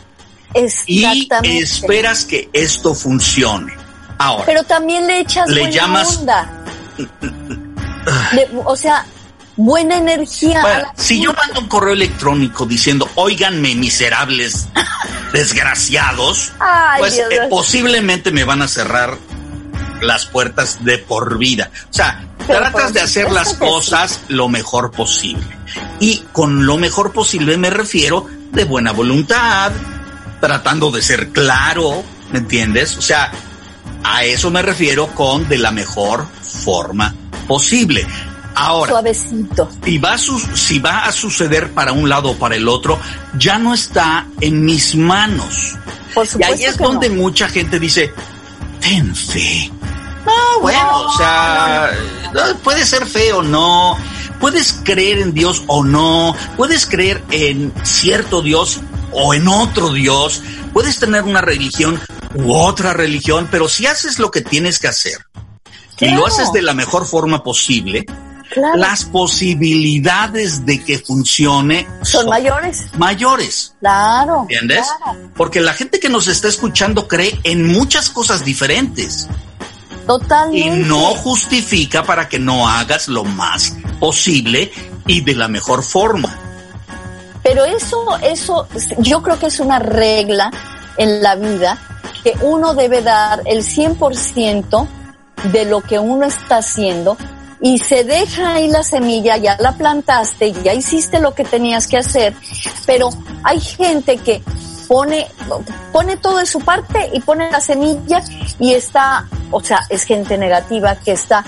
y 0.86 1.04
esperas 1.58 2.24
que 2.24 2.50
esto 2.54 2.96
funcione. 2.96 3.74
Ahora. 4.18 4.46
Pero 4.46 4.64
también 4.64 5.08
le 5.08 5.20
echas 5.20 5.50
le 5.50 5.60
buena 5.60 5.76
llamas, 5.76 6.18
onda. 6.20 6.64
o 8.64 8.78
sea, 8.78 9.06
buena 9.66 9.98
energía. 9.98 10.94
si 10.96 11.22
yo 11.22 11.34
mando 11.34 11.62
un 11.62 11.68
correo 11.68 11.94
electrónico 11.94 12.66
diciendo, 12.66 13.10
oiganme, 13.16 13.76
miserables 13.76 14.68
desgraciados, 15.34 16.52
pues 16.98 17.18
eh, 17.18 17.48
posiblemente 17.50 18.32
me 18.32 18.44
van 18.44 18.62
a 18.62 18.68
cerrar 18.68 19.18
las 20.02 20.26
puertas 20.26 20.84
de 20.84 20.98
por 20.98 21.38
vida. 21.38 21.70
O 21.90 21.94
sea, 21.94 22.26
tratas 22.48 22.94
de 22.94 23.02
hacer 23.02 23.32
las 23.32 23.54
cosas 23.54 24.22
lo 24.28 24.50
mejor 24.50 24.92
posible. 24.92 25.46
Y 26.00 26.24
con 26.32 26.66
lo 26.66 26.78
mejor 26.78 27.14
posible 27.14 27.58
me 27.58 27.70
refiero 27.70 28.26
de 28.52 28.64
buena 28.66 28.92
voluntad, 28.92 29.72
tratando 30.40 30.92
de 30.92 31.02
ser 31.02 31.30
claro, 31.30 32.04
¿me 32.32 32.40
entiendes? 32.40 32.98
O 32.98 33.02
sea, 33.02 33.32
a 34.04 34.24
eso 34.26 34.50
me 34.50 34.64
refiero 34.64 35.08
con 35.08 35.48
de 35.48 35.60
la 35.60 35.72
mejor 35.72 36.28
forma 36.42 37.14
posible. 37.48 38.06
Ahora, 38.56 38.92
suavecito. 38.92 39.70
Y 39.86 39.98
va 39.98 40.18
si 40.18 40.80
va 40.80 41.06
a 41.06 41.12
suceder 41.12 41.72
para 41.72 41.94
un 41.94 42.10
lado 42.10 42.32
o 42.32 42.36
para 42.36 42.56
el 42.56 42.68
otro, 42.68 43.00
ya 43.38 43.58
no 43.58 43.74
está 43.74 44.28
en 44.40 44.64
mis 44.66 44.96
manos. 44.96 45.76
Por 46.14 46.28
y 46.40 46.44
ahí 46.44 46.66
es 46.66 46.78
donde 46.78 47.10
mucha 47.10 47.48
gente 47.48 47.80
dice, 47.80 48.14
ten 48.82 49.16
fe. 49.16 49.72
No, 50.26 50.62
bueno, 50.62 51.06
o 51.08 51.18
sea, 51.18 51.90
puede 52.64 52.86
ser 52.86 53.06
fe 53.06 53.34
o 53.34 53.42
no, 53.42 53.98
puedes 54.40 54.74
creer 54.84 55.20
en 55.20 55.34
Dios 55.34 55.64
o 55.68 55.84
no, 55.84 56.36
puedes 56.58 56.86
creer 56.86 57.24
en 57.32 57.74
cierto 57.84 58.42
Dios 58.42 58.82
o 59.12 59.34
en 59.34 59.48
otro 59.48 59.92
Dios, 59.92 60.44
puedes 60.74 61.00
tener 61.00 61.24
una 61.24 61.42
religión 61.42 62.00
u 62.36 62.54
otra 62.54 62.94
religión, 62.94 63.48
pero 63.50 63.68
si 63.68 63.88
haces 63.88 64.20
lo 64.20 64.30
que 64.30 64.42
tienes 64.42 64.80
que 64.80 64.88
hacer 64.88 65.26
y 66.00 66.10
lo 66.12 66.26
haces 66.26 66.52
de 66.52 66.62
la 66.62 66.74
mejor 66.74 67.06
forma 67.06 67.44
posible, 67.44 68.06
las 68.76 69.06
posibilidades 69.06 70.66
de 70.66 70.84
que 70.84 71.00
funcione 71.00 71.88
son, 72.04 72.28
mayores. 72.28 72.86
Mayores. 72.98 73.74
Claro. 73.80 74.42
¿Entiendes? 74.42 74.88
Porque 75.36 75.62
la 75.62 75.74
gente 75.74 76.00
que 76.00 76.10
nos 76.10 76.28
está 76.28 76.48
escuchando 76.48 77.08
cree 77.08 77.40
en 77.44 77.68
muchas 77.68 78.10
cosas 78.10 78.44
diferentes. 78.44 79.28
Totalmente. 80.06 80.60
Y 80.60 80.70
no 80.84 81.14
justifica 81.16 82.04
para 82.04 82.28
que 82.28 82.40
no 82.40 82.68
hagas 82.68 83.08
lo 83.08 83.24
más 83.24 83.74
posible 84.00 84.72
y 85.08 85.22
de 85.22 85.36
la 85.36 85.48
mejor 85.48 85.84
forma. 85.84 86.38
Pero 87.44 87.66
eso, 87.66 88.18
eso, 88.22 88.68
yo 89.00 89.22
creo 89.24 89.40
que 89.40 89.48
es 89.48 89.60
una 89.60 89.80
regla 89.80 90.52
en 90.98 91.24
la 91.24 91.36
vida 91.36 91.78
que 92.24 92.36
uno 92.42 92.74
debe 92.74 93.02
dar 93.02 93.42
el 93.46 93.64
100% 93.64 94.88
de 95.52 95.66
lo 95.66 95.82
que 95.82 95.98
uno 95.98 96.26
está 96.26 96.58
haciendo 96.58 97.18
y 97.62 97.78
se 97.78 98.04
deja 98.04 98.56
ahí 98.56 98.68
la 98.70 98.84
semilla, 98.84 99.38
ya 99.38 99.56
la 99.60 99.74
plantaste, 99.74 100.52
ya 100.64 100.74
hiciste 100.74 101.20
lo 101.20 101.34
que 101.34 101.44
tenías 101.44 101.88
que 101.88 101.98
hacer, 101.98 102.34
pero 102.86 103.10
hay 103.44 103.60
gente 103.60 104.18
que 104.18 104.42
pone, 104.88 105.28
pone 105.92 106.18
todo 106.18 106.38
de 106.38 106.46
su 106.46 106.60
parte 106.60 107.10
y 107.14 107.20
pone 107.20 107.52
la 107.52 107.62
semilla 107.62 108.24
y 108.60 108.74
está, 108.74 109.28
o 109.52 109.64
sea, 109.64 109.82
es 109.90 110.04
gente 110.04 110.38
negativa 110.38 110.96
que 110.96 111.12
está, 111.12 111.46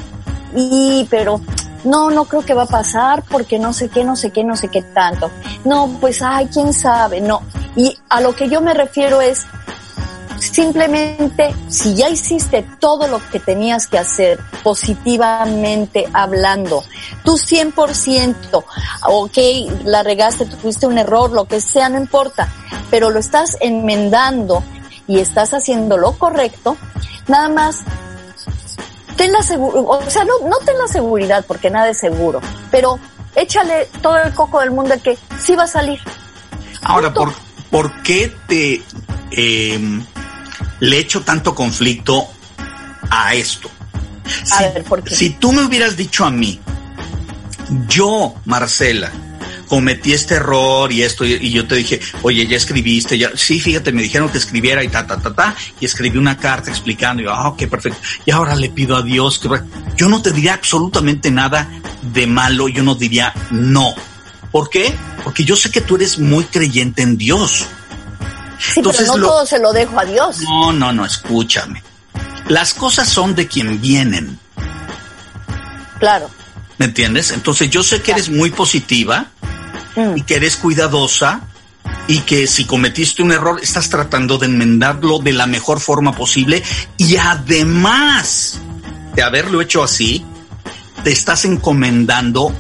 y, 0.56 1.08
pero 1.10 1.42
no, 1.84 2.10
no 2.12 2.26
creo 2.26 2.44
que 2.44 2.54
va 2.54 2.64
a 2.64 2.68
pasar 2.68 3.24
porque 3.30 3.60
no 3.60 3.74
sé 3.74 3.90
qué, 3.90 4.04
no 4.04 4.16
sé 4.16 4.32
qué, 4.32 4.44
no 4.44 4.56
sé 4.56 4.70
qué 4.70 4.82
tanto. 4.82 5.30
No, 5.66 5.98
pues, 6.00 6.22
ay, 6.22 6.48
quién 6.52 6.74
sabe, 6.74 7.22
no. 7.22 7.42
Y 7.76 7.98
a 8.10 8.22
lo 8.22 8.36
que 8.36 8.50
yo 8.50 8.62
me 8.62 8.74
refiero 8.74 9.22
es, 9.22 9.46
Simplemente, 10.40 11.54
si 11.68 11.96
ya 11.96 12.10
hiciste 12.10 12.66
todo 12.80 13.08
lo 13.08 13.20
que 13.30 13.40
tenías 13.40 13.88
que 13.88 13.98
hacer 13.98 14.40
positivamente 14.64 16.08
hablando, 16.14 16.84
tú 17.24 17.38
100%, 17.38 18.64
ok, 19.08 19.38
la 19.86 20.04
regaste, 20.04 20.46
tuviste 20.46 20.88
un 20.88 20.98
error, 20.98 21.32
lo 21.32 21.46
que 21.46 21.62
sea, 21.62 21.90
no 21.90 21.98
importa, 21.98 22.50
pero 22.90 23.10
lo 23.10 23.20
estás 23.20 23.58
enmendando 23.62 24.64
y 25.08 25.20
estás 25.20 25.54
haciendo 25.54 25.98
lo 25.98 26.14
correcto, 26.18 26.78
nada 27.28 27.50
más 27.50 27.80
ten 29.16 29.32
la 29.32 29.44
seguridad, 29.44 29.84
o 29.86 30.10
sea, 30.10 30.24
no, 30.26 30.48
no 30.48 30.58
ten 30.60 30.78
la 30.78 30.88
seguridad 30.88 31.46
porque 31.48 31.70
nada 31.70 31.90
es 31.90 31.98
seguro, 31.98 32.42
pero 32.72 33.00
échale 33.36 33.88
todo 34.02 34.18
el 34.18 34.34
coco 34.34 34.60
del 34.60 34.72
mundo 34.72 34.94
de 34.94 35.02
que 35.02 35.18
sí 35.40 35.56
va 35.56 35.64
a 35.64 35.68
salir. 35.68 36.00
Ahora, 36.82 37.14
¿por, 37.14 37.34
¿por 37.70 38.02
qué 38.04 38.36
te 38.48 38.84
eh, 39.32 39.80
le 40.84 41.00
echo 41.00 41.22
tanto 41.22 41.56
conflicto 41.56 42.28
a 43.10 43.34
esto. 43.34 43.72
Si, 44.44 45.16
si 45.16 45.30
tú 45.32 45.54
me 45.54 45.64
hubieras 45.64 45.96
dicho 45.96 46.26
a 46.26 46.30
mí, 46.30 46.60
yo, 47.88 48.36
Marcela, 48.46 49.10
cometí 49.68 50.12
este 50.12 50.36
error 50.36 50.92
y 50.92 51.02
esto, 51.04 51.26
y, 51.26 51.52
yo 51.52 51.66
te 51.66 51.76
dije, 51.76 52.02
oye, 52.22 52.46
ya 52.48 52.58
escribiste, 52.58 53.18
ya, 53.18 53.32
sí, 53.34 53.62
fíjate, 53.62 53.94
me 53.94 54.02
dijeron 54.02 54.28
que 54.30 54.38
escribiera 54.38 54.84
y 54.84 54.90
ta, 54.90 55.08
ta, 55.08 55.22
ta, 55.22 55.34
ta, 55.34 55.56
y 55.80 55.86
escribí 55.86 56.18
una 56.18 56.38
carta 56.38 56.70
explicando, 56.70 57.22
y 57.22 57.26
yo, 57.26 57.32
ah, 57.32 57.48
ok, 57.48 57.66
perfecto, 57.68 58.00
y 58.26 58.32
ahora 58.32 58.54
le 58.54 58.70
pido 58.70 58.98
a 58.98 59.04
Dios 59.04 59.40
que, 59.40 59.48
yo 59.96 60.10
no 60.10 60.22
te 60.22 60.34
diría 60.34 60.56
absolutamente 60.56 61.32
nada 61.32 61.70
de 62.02 62.28
malo, 62.28 62.68
yo 62.68 62.84
no 62.84 62.96
diría 62.96 63.34
no. 63.52 63.96
¿Por 64.52 64.70
qué? 64.70 64.94
Porque 65.24 65.46
yo 65.46 65.56
sé 65.56 65.72
que 65.72 65.82
tú 65.82 65.96
eres 65.96 66.20
muy 66.20 66.44
creyente 66.44 67.02
en 67.02 67.18
Dios. 67.18 67.66
Sí, 68.60 68.74
Entonces, 68.78 69.08
pero 69.08 69.18
no 69.18 69.28
todo 69.28 69.46
se 69.46 69.60
lo 69.60 69.74
dejo 69.74 70.00
a 70.00 70.06
Dios. 70.06 70.40
No, 70.42 70.72
no, 70.72 70.92
no, 70.94 71.06
escúchame. 71.06 71.84
Las 72.48 72.74
cosas 72.74 73.10
son 73.10 73.36
de 73.36 73.48
quien 73.48 73.80
vienen. 73.82 74.40
Claro. 76.00 76.30
¿Me 76.78 76.86
entiendes? 76.86 77.32
Entonces 77.32 77.70
yo 77.70 77.84
sé 77.84 78.02
que 78.02 78.12
eres 78.12 78.30
muy 78.30 78.52
positiva 78.52 79.28
mm. 79.96 80.18
y 80.18 80.22
que 80.24 80.36
eres 80.36 80.58
cuidadosa 80.58 81.42
y 82.08 82.20
que 82.20 82.48
si 82.48 82.66
cometiste 82.66 83.22
un 83.22 83.32
error 83.32 83.60
estás 83.62 83.90
tratando 83.90 84.38
de 84.38 84.48
enmendarlo 84.48 85.20
de 85.20 85.34
la 85.34 85.48
mejor 85.48 85.80
forma 85.80 86.14
posible 86.14 86.62
y 86.98 87.16
además 87.18 88.60
de 89.16 89.22
haberlo 89.22 89.62
hecho 89.62 89.84
así, 89.84 90.26
te 91.04 91.12
estás 91.12 91.46
encomendando 91.46 92.54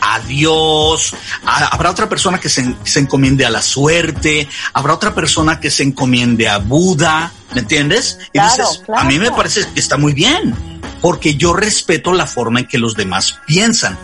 a 0.00 0.20
Dios, 0.20 1.14
habrá 1.44 1.90
otra 1.90 2.08
persona 2.08 2.38
que 2.38 2.48
se, 2.48 2.74
encomiende 2.98 3.44
a 3.44 3.50
la 3.50 3.62
suerte, 3.62 4.48
habrá 4.72 4.94
otra 4.94 5.14
persona 5.14 5.60
que 5.60 5.70
se 5.70 5.82
encomiende 5.82 6.48
a 6.48 6.58
Buda, 6.58 7.32
¿me 7.54 7.60
entiendes? 7.60 8.18
Y 8.32 8.40
dices, 8.40 8.82
a 8.94 9.04
mí 9.04 9.18
me 9.18 9.30
parece 9.30 9.66
que 9.72 9.80
está 9.80 9.96
muy 9.96 10.12
bien, 10.12 10.54
porque 11.00 11.36
yo 11.36 11.52
respeto 11.52 12.12
la 12.12 12.26
forma 12.26 12.60
en 12.60 12.66
que 12.66 12.78
los 12.78 12.94
demás 12.94 13.38
piensan, 13.46 13.98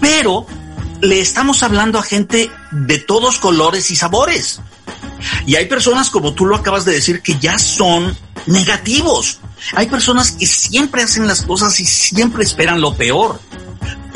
pero 0.00 0.46
le 1.00 1.20
estamos 1.20 1.62
hablando 1.62 1.98
a 1.98 2.02
gente 2.02 2.50
de 2.70 2.98
todos 2.98 3.38
colores 3.38 3.90
y 3.90 3.96
sabores. 3.96 4.60
Y 5.46 5.56
hay 5.56 5.66
personas, 5.66 6.10
como 6.10 6.34
tú 6.34 6.46
lo 6.46 6.56
acabas 6.56 6.84
de 6.84 6.92
decir, 6.92 7.22
que 7.22 7.38
ya 7.38 7.58
son 7.58 8.16
negativos. 8.46 9.38
Hay 9.74 9.86
personas 9.86 10.32
que 10.32 10.46
siempre 10.46 11.02
hacen 11.02 11.26
las 11.26 11.42
cosas 11.42 11.78
y 11.80 11.86
siempre 11.86 12.44
esperan 12.44 12.80
lo 12.80 12.94
peor. 12.94 13.40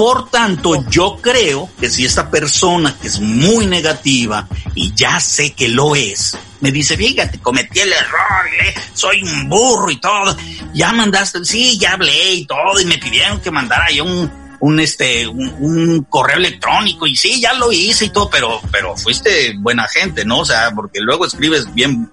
Por 0.00 0.30
tanto, 0.30 0.82
yo 0.88 1.18
creo 1.20 1.68
que 1.78 1.90
si 1.90 2.06
esta 2.06 2.30
persona 2.30 2.96
que 2.98 3.06
es 3.06 3.20
muy 3.20 3.66
negativa 3.66 4.48
y 4.74 4.94
ya 4.94 5.20
sé 5.20 5.52
que 5.52 5.68
lo 5.68 5.94
es, 5.94 6.38
me 6.60 6.72
dice, 6.72 6.96
fíjate, 6.96 7.38
cometí 7.38 7.80
el 7.80 7.92
error, 7.92 8.46
¿eh? 8.62 8.74
soy 8.94 9.22
un 9.22 9.46
burro 9.50 9.90
y 9.90 10.00
todo, 10.00 10.34
ya 10.72 10.94
mandaste, 10.94 11.44
sí, 11.44 11.78
ya 11.78 11.92
hablé 11.92 12.32
y 12.32 12.46
todo, 12.46 12.80
y 12.80 12.86
me 12.86 12.96
pidieron 12.96 13.42
que 13.42 13.50
mandara 13.50 13.90
yo 13.90 14.06
un, 14.06 14.56
un 14.60 14.80
este, 14.80 15.28
un, 15.28 16.06
correo 16.08 16.38
electrónico, 16.38 17.06
y 17.06 17.14
sí, 17.14 17.38
ya 17.38 17.52
lo 17.52 17.70
hice 17.70 18.06
y 18.06 18.08
todo, 18.08 18.30
pero, 18.30 18.58
pero 18.72 18.96
fuiste 18.96 19.52
buena 19.58 19.86
gente, 19.86 20.24
¿no? 20.24 20.38
O 20.38 20.44
sea, 20.46 20.70
porque 20.74 21.00
luego 21.00 21.26
escribes 21.26 21.74
bien 21.74 22.10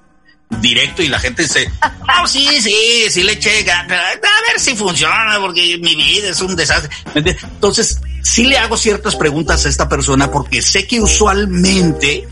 directo 0.61 1.01
y 1.01 1.07
la 1.07 1.19
gente 1.19 1.43
dice, 1.43 1.71
oh, 1.81 2.27
sí, 2.27 2.47
sí, 2.61 3.05
sí 3.09 3.23
le 3.23 3.33
eché 3.33 3.69
a 3.71 3.87
ver 3.87 4.59
si 4.59 4.75
funciona, 4.75 5.37
porque 5.39 5.77
mi 5.81 5.95
vida 5.95 6.29
es 6.29 6.41
un 6.41 6.55
desastre. 6.55 6.89
Entonces, 7.15 8.01
sí 8.23 8.45
le 8.45 8.57
hago 8.57 8.77
ciertas 8.77 9.15
preguntas 9.15 9.65
a 9.65 9.69
esta 9.69 9.87
persona 9.87 10.31
porque 10.31 10.61
sé 10.61 10.87
que 10.87 10.99
usualmente 10.99 12.27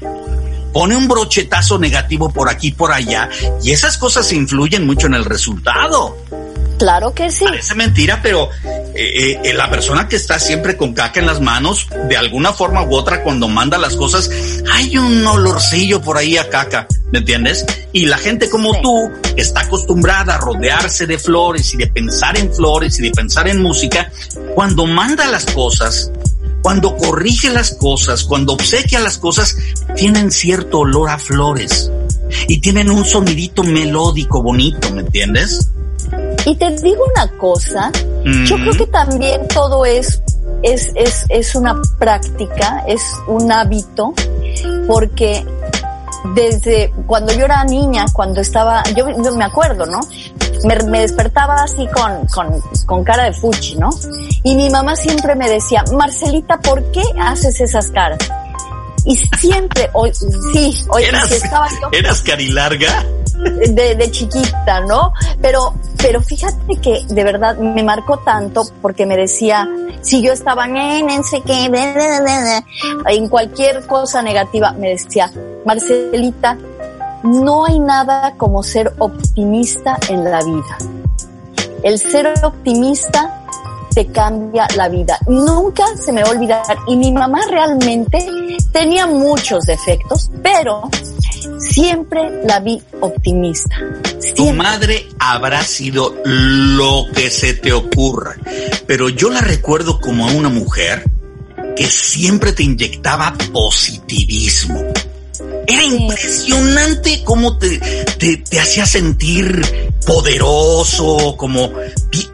pone 0.73 0.95
un 0.95 1.07
brochetazo 1.07 1.79
negativo 1.79 2.31
por 2.31 2.49
aquí 2.49 2.71
por 2.71 2.91
allá 2.91 3.29
y 3.63 3.71
esas 3.71 3.97
cosas 3.97 4.31
influyen 4.33 4.85
mucho 4.85 5.07
en 5.07 5.13
el 5.13 5.25
resultado. 5.25 6.17
Claro 6.77 7.13
que 7.13 7.31
sí. 7.31 7.45
Parece 7.45 7.75
mentira, 7.75 8.19
pero 8.21 8.49
eh, 8.95 9.39
eh, 9.43 9.53
la 9.53 9.69
persona 9.69 10.07
que 10.07 10.15
está 10.15 10.39
siempre 10.39 10.75
con 10.75 10.93
caca 10.93 11.19
en 11.19 11.25
las 11.25 11.41
manos, 11.41 11.87
de 12.09 12.17
alguna 12.17 12.53
forma 12.53 12.83
u 12.83 12.95
otra, 12.95 13.23
cuando 13.23 13.47
manda 13.47 13.77
las 13.77 13.95
cosas, 13.95 14.29
hay 14.71 14.97
un 14.97 15.25
olorcillo 15.25 16.01
por 16.01 16.17
ahí 16.17 16.37
a 16.37 16.49
caca 16.49 16.87
¿me 17.11 17.19
entiendes? 17.19 17.65
Y 17.93 18.07
la 18.07 18.17
gente 18.17 18.49
como 18.49 18.73
Sí. 18.73 18.79
tú 18.81 19.11
está 19.37 19.61
acostumbrada 19.61 20.35
a 20.35 20.37
rodearse 20.37 21.05
de 21.05 21.17
flores 21.17 21.73
y 21.73 21.77
de 21.77 21.87
pensar 21.87 22.37
en 22.37 22.53
flores 22.53 22.99
y 22.99 23.03
de 23.03 23.11
pensar 23.11 23.47
en 23.47 23.61
música, 23.61 24.11
cuando 24.53 24.85
manda 24.85 25.25
las 25.31 25.45
cosas, 25.45 26.11
cuando 26.61 26.97
corrige 26.97 27.49
las 27.51 27.71
cosas, 27.75 28.23
cuando 28.23 28.53
obsequia 28.53 28.99
las 28.99 29.17
cosas, 29.17 29.55
tienen 29.95 30.31
cierto 30.31 30.79
olor 30.79 31.09
a 31.09 31.19
flores 31.19 31.91
y 32.47 32.59
tienen 32.59 32.89
un 32.89 33.05
sonidito 33.05 33.63
melódico 33.63 34.41
bonito, 34.41 34.91
¿me 34.91 35.01
entiendes? 35.01 35.69
Y 36.45 36.55
te 36.55 36.69
digo 36.77 37.03
una 37.15 37.27
cosa, 37.37 37.91
yo 38.45 38.55
creo 38.57 38.73
que 38.73 38.87
también 38.87 39.47
todo 39.47 39.83
es, 39.83 40.21
es, 40.61 40.91
es, 40.95 41.25
es 41.29 41.55
una 41.55 41.81
práctica, 41.97 42.83
es 42.87 43.01
un 43.27 43.51
hábito, 43.51 44.13
porque 44.87 45.43
desde 46.35 46.93
cuando 47.07 47.33
yo 47.33 47.45
era 47.45 47.63
niña, 47.63 48.05
cuando 48.13 48.41
estaba, 48.41 48.83
yo, 48.95 49.07
yo 49.23 49.35
me 49.35 49.43
acuerdo, 49.43 49.85
¿no? 49.87 49.99
Me, 50.63 50.75
me 50.83 51.01
despertaba 51.01 51.63
así 51.63 51.87
con, 51.87 52.25
con, 52.27 52.61
con 52.85 53.03
cara 53.03 53.23
de 53.25 53.33
fuchi, 53.33 53.75
¿no? 53.75 53.89
Y 54.43 54.55
mi 54.55 54.69
mamá 54.69 54.95
siempre 54.95 55.35
me 55.35 55.49
decía, 55.49 55.83
Marcelita, 55.93 56.59
¿por 56.59 56.91
qué 56.91 57.03
haces 57.19 57.59
esas 57.59 57.89
caras? 57.89 58.19
Y 59.03 59.17
siempre, 59.37 59.89
hoy, 59.93 60.11
sí, 60.13 60.73
¿Eras, 60.99 61.29
si 61.29 61.35
estaba 61.35 61.67
yo 61.69 61.89
¿Eras 61.91 62.21
carilarga? 62.21 63.05
De, 63.37 64.11
chiquita, 64.11 64.81
¿no? 64.81 65.11
Pero, 65.41 65.73
pero 65.97 66.21
fíjate 66.21 66.75
que 66.81 67.05
de 67.07 67.23
verdad 67.23 67.57
me 67.57 67.83
marcó 67.83 68.19
tanto 68.19 68.63
porque 68.81 69.05
me 69.05 69.17
decía, 69.17 69.67
si 70.01 70.21
yo 70.21 70.33
estaba 70.33 70.65
en, 70.65 71.23
sé 71.23 71.41
qué, 71.41 71.69
en 73.07 73.29
cualquier 73.29 73.85
cosa 73.87 74.21
negativa, 74.21 74.71
me 74.73 74.89
decía, 74.89 75.31
Marcelita, 75.65 76.57
no 77.23 77.65
hay 77.65 77.79
nada 77.79 78.35
como 78.37 78.61
ser 78.61 78.93
optimista 78.99 79.97
en 80.09 80.23
la 80.23 80.43
vida. 80.43 80.77
El 81.83 81.99
ser 81.99 82.33
optimista 82.43 83.45
te 83.95 84.07
cambia 84.07 84.67
la 84.75 84.89
vida. 84.89 85.17
Nunca 85.27 85.85
se 85.95 86.11
me 86.11 86.21
va 86.21 86.27
a 86.29 86.31
olvidar. 86.31 86.77
Y 86.87 86.97
mi 86.97 87.11
mamá 87.11 87.39
realmente 87.49 88.27
tenía 88.71 89.07
muchos 89.07 89.65
defectos, 89.65 90.29
pero 90.43 90.89
siempre 91.59 92.43
la 92.45 92.59
vi 92.59 92.81
optimista. 92.99 93.75
Tu 94.35 94.51
madre 94.53 95.07
habrá 95.19 95.63
sido 95.63 96.15
lo 96.25 97.05
que 97.13 97.29
se 97.29 97.53
te 97.53 97.73
ocurra, 97.73 98.35
pero 98.87 99.09
yo 99.09 99.29
la 99.29 99.41
recuerdo 99.41 99.99
como 99.99 100.27
a 100.27 100.31
una 100.31 100.49
mujer 100.49 101.03
que 101.75 101.85
siempre 101.87 102.53
te 102.53 102.63
inyectaba 102.63 103.35
positivismo. 103.51 104.83
Era 105.67 105.83
impresionante 105.83 107.23
cómo 107.23 107.57
te, 107.57 107.79
te, 108.19 108.37
te 108.37 108.59
hacía 108.59 108.85
sentir 108.85 109.61
poderoso, 110.05 111.35
como 111.37 111.71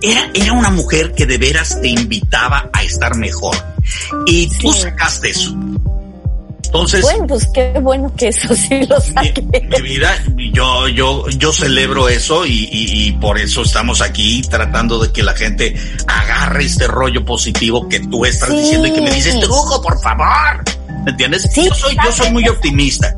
era, 0.01 0.29
era 0.33 0.53
una 0.53 0.69
mujer 0.69 1.13
que 1.13 1.25
de 1.25 1.37
veras 1.37 1.81
te 1.81 1.87
invitaba 1.87 2.69
a 2.73 2.83
estar 2.83 3.15
mejor. 3.15 3.55
Y 4.25 4.49
tú 4.59 4.71
sacaste 4.73 5.29
eso. 5.29 5.55
Entonces, 6.73 7.01
Bueno, 7.01 7.27
pues 7.27 7.47
qué 7.53 7.73
bueno 7.81 8.13
que 8.15 8.29
eso 8.29 8.55
sí 8.55 8.85
lo 8.85 8.97
mi, 8.97 9.05
saqué. 9.13 9.41
mi 9.41 9.81
vida, 9.81 10.23
yo, 10.53 10.87
yo, 10.87 11.27
yo 11.31 11.51
celebro 11.51 12.07
eso 12.07 12.45
y, 12.45 12.69
y, 12.71 13.07
y 13.07 13.11
por 13.13 13.37
eso 13.37 13.63
estamos 13.63 14.01
aquí 14.01 14.41
tratando 14.49 14.97
de 14.99 15.11
que 15.11 15.21
la 15.21 15.33
gente 15.33 15.75
agarre 16.07 16.63
este 16.63 16.87
rollo 16.87 17.25
positivo 17.25 17.89
que 17.89 17.99
tú 17.99 18.23
estás 18.23 18.47
Sí. 18.49 18.55
diciendo 18.57 18.87
y 18.87 18.93
que 18.93 19.01
me 19.01 19.11
dices, 19.11 19.37
Trujo, 19.41 19.81
por 19.81 19.99
favor. 20.01 20.63
¿Me 21.03 21.11
entiendes? 21.11 21.49
Sí, 21.53 21.65
yo 21.67 21.75
soy, 21.75 21.93
yo 22.05 22.11
soy 22.11 22.31
muy 22.31 22.47
optimista. 22.47 23.13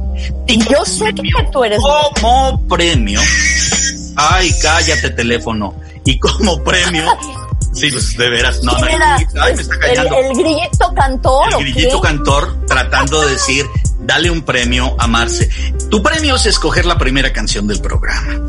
Y 0.48 0.58
Yo 0.58 0.84
sé 0.86 1.14
que 1.14 1.22
tú 1.52 1.64
eres- 1.64 1.80
Como 1.80 2.60
premio. 2.68 3.20
Ay, 4.16 4.52
cállate 4.62 5.10
teléfono. 5.12 5.76
Y 6.06 6.18
como 6.18 6.58
premio. 6.64 7.06
Sí, 7.74 7.90
pues 7.92 8.16
de 8.18 8.30
veras, 8.30 8.62
no, 8.64 8.72
no. 8.74 8.78
¿Quién 8.80 8.90
era? 8.94 9.16
Ay, 9.16 9.56
me 9.56 9.62
está 9.62 9.74
el, 9.76 9.80
callando 9.82 10.16
el 10.18 10.34
grillito 10.38 10.94
cantor. 10.96 11.48
el 11.50 11.56
¿o 11.56 11.60
grillito 11.60 12.02
cantor 12.02 12.66
tratando 12.68 13.22
de 13.22 13.32
decir, 13.32 13.66
dale 14.00 14.30
un 14.30 14.42
premio 14.44 14.96
a 15.00 15.08
Marce. 15.08 15.50
Tu 15.90 16.02
premio 16.04 16.36
es 16.36 16.46
escoger 16.46 16.86
la 16.86 16.98
primera 16.98 17.34
canción 17.34 17.68
del 17.68 17.82
programa. 17.82 18.46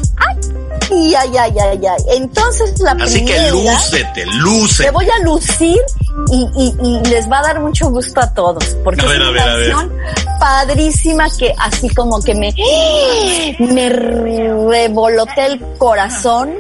Ay, 0.91 1.15
ay, 1.15 1.37
ay, 1.39 1.53
ay, 1.59 1.81
ay. 1.87 2.05
Entonces 2.17 2.79
la 2.81 2.93
Así 2.93 3.25
que 3.25 3.33
primera, 3.33 3.51
lúcete, 3.51 4.27
lúcete. 4.27 4.85
te 4.85 4.91
voy 4.91 5.09
a 5.09 5.19
lucir 5.25 5.81
y, 6.31 6.49
y, 6.57 6.75
y 6.87 7.09
les 7.09 7.29
va 7.31 7.39
a 7.39 7.43
dar 7.43 7.61
mucho 7.61 7.89
gusto 7.89 8.21
a 8.21 8.33
todos. 8.35 8.65
Porque 8.85 9.01
A 9.01 9.09
ver, 9.09 9.23
es 9.23 9.29
una 9.29 9.31
ver, 9.33 9.49
a 9.49 9.55
ver. 9.57 9.71
canción 9.73 9.99
padrísima 10.39 11.27
que 11.39 11.55
así 11.59 11.89
como 11.95 12.21
que 12.23 12.35
me, 12.35 12.55
me 13.59 13.89
revoloté 13.89 15.47
el 15.47 15.61
corazón 15.79 16.53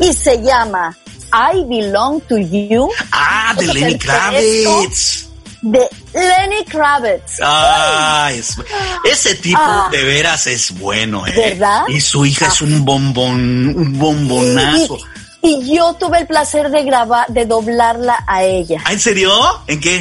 y 0.00 0.12
se 0.12 0.42
llama 0.42 0.96
I 1.32 1.64
Belong 1.68 2.20
to 2.28 2.36
You 2.38 2.90
Ah, 3.10 3.54
de 3.58 3.66
Lenny. 3.72 3.98
Kravitz. 3.98 5.28
de 5.62 5.88
Lenny 6.12 6.64
Kravitz. 6.68 7.38
Ah, 7.42 8.30
es- 8.32 8.56
ese 9.04 9.34
tipo 9.36 9.60
Ah. 9.62 9.88
de 9.90 10.02
veras 10.04 10.46
es 10.46 10.72
bueno, 10.78 11.26
¿eh? 11.26 11.32
¿Verdad? 11.36 11.82
Y 11.88 12.00
su 12.00 12.26
hija 12.26 12.46
es 12.48 12.60
Ah. 12.60 12.64
un 12.64 12.84
bombón, 12.84 13.68
un 13.76 13.98
bombonazo. 13.98 14.98
Y, 15.42 15.48
y 15.70 15.76
yo 15.76 15.94
tuve 15.94 16.18
el 16.18 16.26
placer 16.26 16.68
de 16.70 16.84
grabar, 16.84 17.26
de 17.28 17.46
doblarla 17.46 18.24
a 18.26 18.42
ella. 18.44 18.80
¿Ah, 18.84 18.92
en 18.92 19.00
serio? 19.00 19.32
¿En 19.66 19.80
qué? 19.80 19.96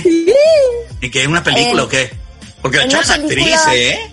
¿En 1.02 1.12
qué? 1.12 1.24
¿En 1.24 1.32
una 1.32 1.44
película 1.44 1.72
En- 1.72 1.80
o 1.80 1.88
qué? 1.88 2.12
Porque 2.62 2.78
la 2.78 2.88
chava 2.88 3.02
es 3.04 3.10
una 3.10 3.18
actriz. 3.18 3.56
¿eh? 3.72 4.12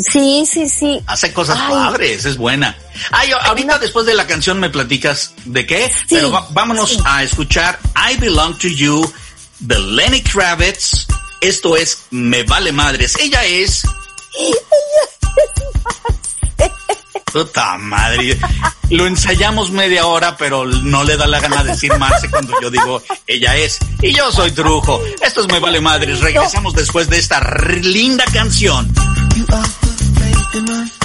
Sí, 0.00 0.44
sí, 0.50 0.68
sí. 0.68 1.00
Hace 1.06 1.32
cosas 1.32 1.58
Ay. 1.60 1.70
padres, 1.70 2.24
es 2.24 2.36
buena. 2.36 2.76
Ay, 3.12 3.30
ahorita 3.32 3.78
después 3.78 4.06
de 4.06 4.14
la 4.14 4.26
canción 4.26 4.58
me 4.58 4.70
platicas 4.70 5.34
de 5.44 5.66
qué, 5.66 5.88
Sí, 6.08 6.16
pero 6.16 6.30
vámonos 6.50 6.90
sí. 6.90 6.98
a 7.04 7.22
escuchar 7.22 7.78
I 8.10 8.16
Belong 8.16 8.58
to 8.58 8.68
You 8.68 9.12
de 9.60 9.78
Lenny 9.78 10.22
Kravitz. 10.22 11.06
Esto 11.40 11.76
es 11.76 12.06
Me 12.10 12.42
Vale 12.42 12.72
Madres. 12.72 13.16
Ella 13.20 13.44
es... 13.44 13.84
Puta 17.32 17.76
madre. 17.78 18.38
Lo 18.90 19.06
ensayamos 19.06 19.70
media 19.72 20.06
hora, 20.06 20.36
pero 20.36 20.64
no 20.66 21.02
le 21.02 21.16
da 21.16 21.26
la 21.26 21.40
gana 21.40 21.64
decir 21.64 21.92
Marce 21.98 22.30
cuando 22.30 22.54
yo 22.62 22.70
digo 22.70 23.02
ella 23.26 23.56
es. 23.56 23.78
Y 24.02 24.14
yo 24.14 24.30
soy 24.30 24.52
Trujo. 24.52 25.02
Esto 25.20 25.40
es 25.40 25.48
Me 25.48 25.58
Vale 25.58 25.80
Madres. 25.80 26.20
Regresamos 26.20 26.74
después 26.74 27.08
de 27.10 27.18
esta 27.18 27.40
linda 27.82 28.24
canción. 28.32 28.92
You 30.54 31.03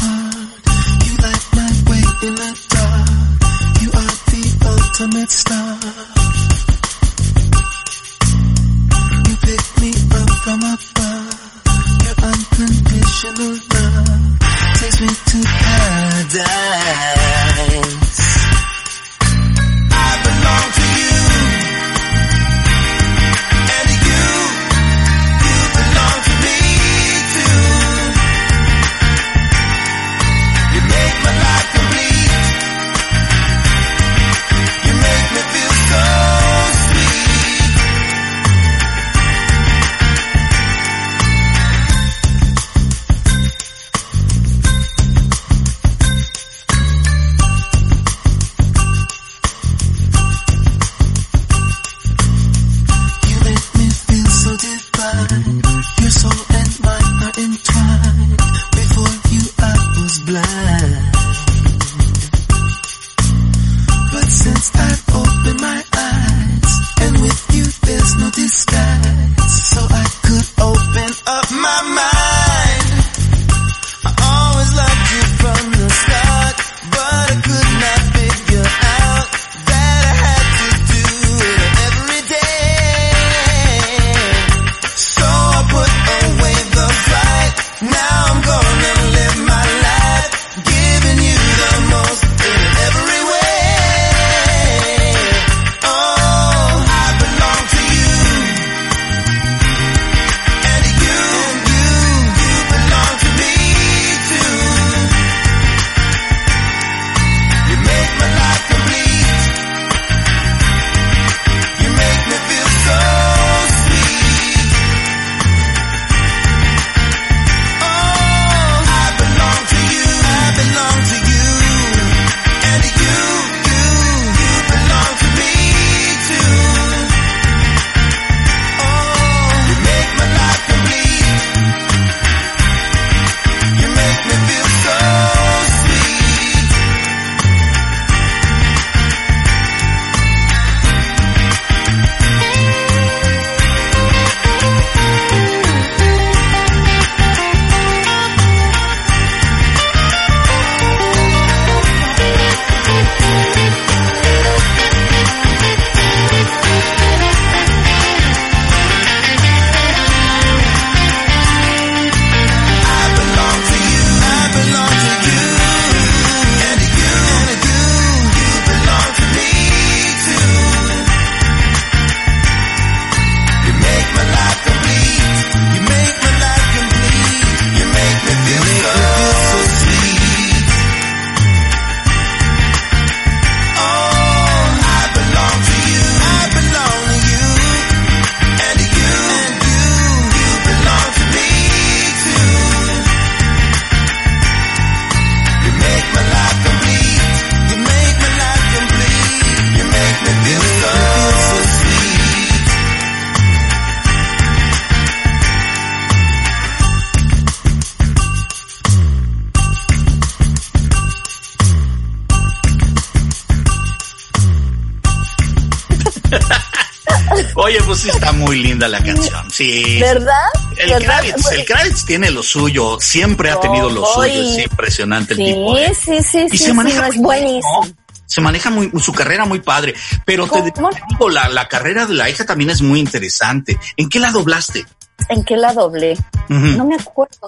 linda 218.79 218.87
la 218.87 219.03
canción, 219.03 219.51
sí. 219.51 219.99
¿Verdad? 219.99 220.33
El 220.77 220.89
¿Verdad? 220.91 221.21
Kravitz, 221.21 221.51
el 221.51 221.65
Kravitz 221.65 222.05
tiene 222.05 222.31
lo 222.31 222.41
suyo, 222.41 222.97
siempre 222.99 223.51
ha 223.51 223.59
tenido 223.59 223.89
lo 223.89 224.05
suyo, 224.05 224.41
es 224.41 224.57
impresionante 224.59 225.33
el 225.33 225.39
Sí, 225.39 225.45
tipo. 225.45 225.77
¿eh? 225.77 225.93
sí, 225.93 226.21
sí, 226.23 226.47
Y 226.51 226.57
sí, 226.57 226.65
se 226.65 226.73
maneja 226.73 226.95
sí, 226.95 227.01
no, 227.01 227.07
es 227.07 227.13
bien, 227.13 227.23
buenísimo. 227.23 227.85
¿no? 227.85 228.09
Se 228.25 228.41
maneja 228.41 228.69
muy, 228.69 228.91
su 229.01 229.11
carrera 229.11 229.45
muy 229.45 229.59
padre, 229.59 229.95
pero 230.23 230.47
te 230.47 230.61
digo, 230.61 231.29
la, 231.29 231.49
la 231.49 231.67
carrera 231.67 232.05
de 232.05 232.13
la 232.13 232.29
hija 232.29 232.45
también 232.45 232.69
es 232.69 232.81
muy 232.81 232.99
interesante. 232.99 233.77
¿En 233.97 234.07
qué 234.07 234.19
la 234.19 234.31
doblaste? 234.31 234.85
¿En 235.27 235.43
qué 235.43 235.57
la 235.57 235.73
doblé? 235.73 236.15
No 236.47 236.85
me 236.85 236.95
acuerdo. 236.95 237.47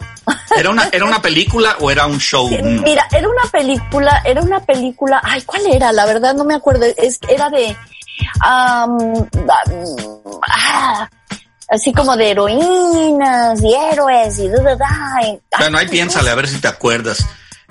¿Era 0.58 0.72
una, 0.72 0.89
¿Era 0.91 1.06
una 1.06 1.22
película 1.22 1.78
o 1.80 1.91
era 1.91 2.08
un 2.08 2.20
show? 2.20 2.50
Mira, 2.50 3.08
era 3.12 3.30
una 3.30 3.50
película, 3.52 4.22
era 4.26 4.41
una 4.41 4.60
película, 4.60 5.22
ay, 5.24 5.44
¿cuál 5.44 5.62
era? 5.72 5.94
La 5.94 6.06
verdad 6.06 6.34
no 6.34 6.44
me 6.44 6.56
acuerdo, 6.56 6.86
es, 6.98 7.20
era 7.30 7.50
de, 7.50 7.76
am, 8.41 8.98
ah, 10.50 11.10
así 11.72 11.92
como 11.94 12.16
de 12.18 12.32
heroínas 12.32 13.62
y 13.64 13.74
héroes 13.74 14.38
y 14.40 14.48
da, 14.50 14.62
da, 14.64 14.76
da, 14.76 14.88
y- 15.28 15.40
Bueno, 15.58 15.78
ahí 15.78 15.88
piénsale 15.88 16.30
a 16.30 16.36
ver 16.36 16.48
si 16.48 16.60
te 16.60 16.68
acuerdas. 16.68 17.26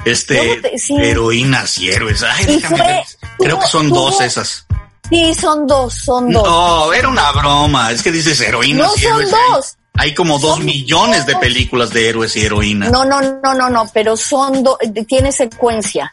Este, 0.05 0.39
¿Cómo 0.39 0.63
te- 0.63 0.79
sí. 0.79 0.97
heroínas 0.97 1.77
y 1.79 1.91
héroes. 1.91 2.23
Ay, 2.23 2.45
Y 2.49 2.57
déjame 2.57 2.77
fue- 2.79 2.87
ver. 2.87 3.05
Creo 3.39 3.57
tuvo- 3.57 3.61
que 3.63 3.69
son 3.69 3.89
tuvo- 3.91 4.01
dos 4.11 4.21
esas. 4.23 4.67
Sí, 5.11 5.35
son 5.35 5.67
dos, 5.67 5.93
son 5.95 6.31
dos. 6.33 6.43
No, 6.45 6.93
era 6.93 7.09
una 7.09 7.31
broma. 7.33 7.91
Es 7.93 8.03
que 8.03 8.11
dices 8.13 8.41
heroínas 8.41 8.87
No, 8.89 8.95
y 8.97 9.01
son 9.01 9.13
héroes. 9.13 9.31
dos. 9.31 9.77
Hay, 9.99 10.15
como 10.15 10.39
dos 10.39 10.57
Son 10.57 10.65
millones 10.65 11.27
de 11.27 11.37
películas 11.37 11.91
de 11.91 12.09
héroes 12.09 12.35
y 12.37 12.45
heroínas. 12.47 12.91
No, 12.91 13.05
no, 13.05 13.21
no, 13.21 13.53
no, 13.55 13.69
no, 13.69 13.91
pero 13.93 14.17
son 14.17 14.63
dos, 14.63 14.79
tiene 15.07 15.31
secuencia. 15.33 16.11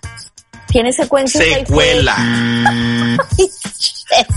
Tiene 0.78 0.94
secuencia. 0.94 1.42
Secuela. 1.42 2.16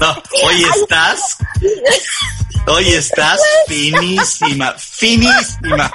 No, 0.00 0.22
hoy 0.42 0.64
estás. 0.74 1.36
Hoy 2.66 2.88
estás 2.94 3.38
finísima, 3.66 4.72
finísima. 4.78 5.92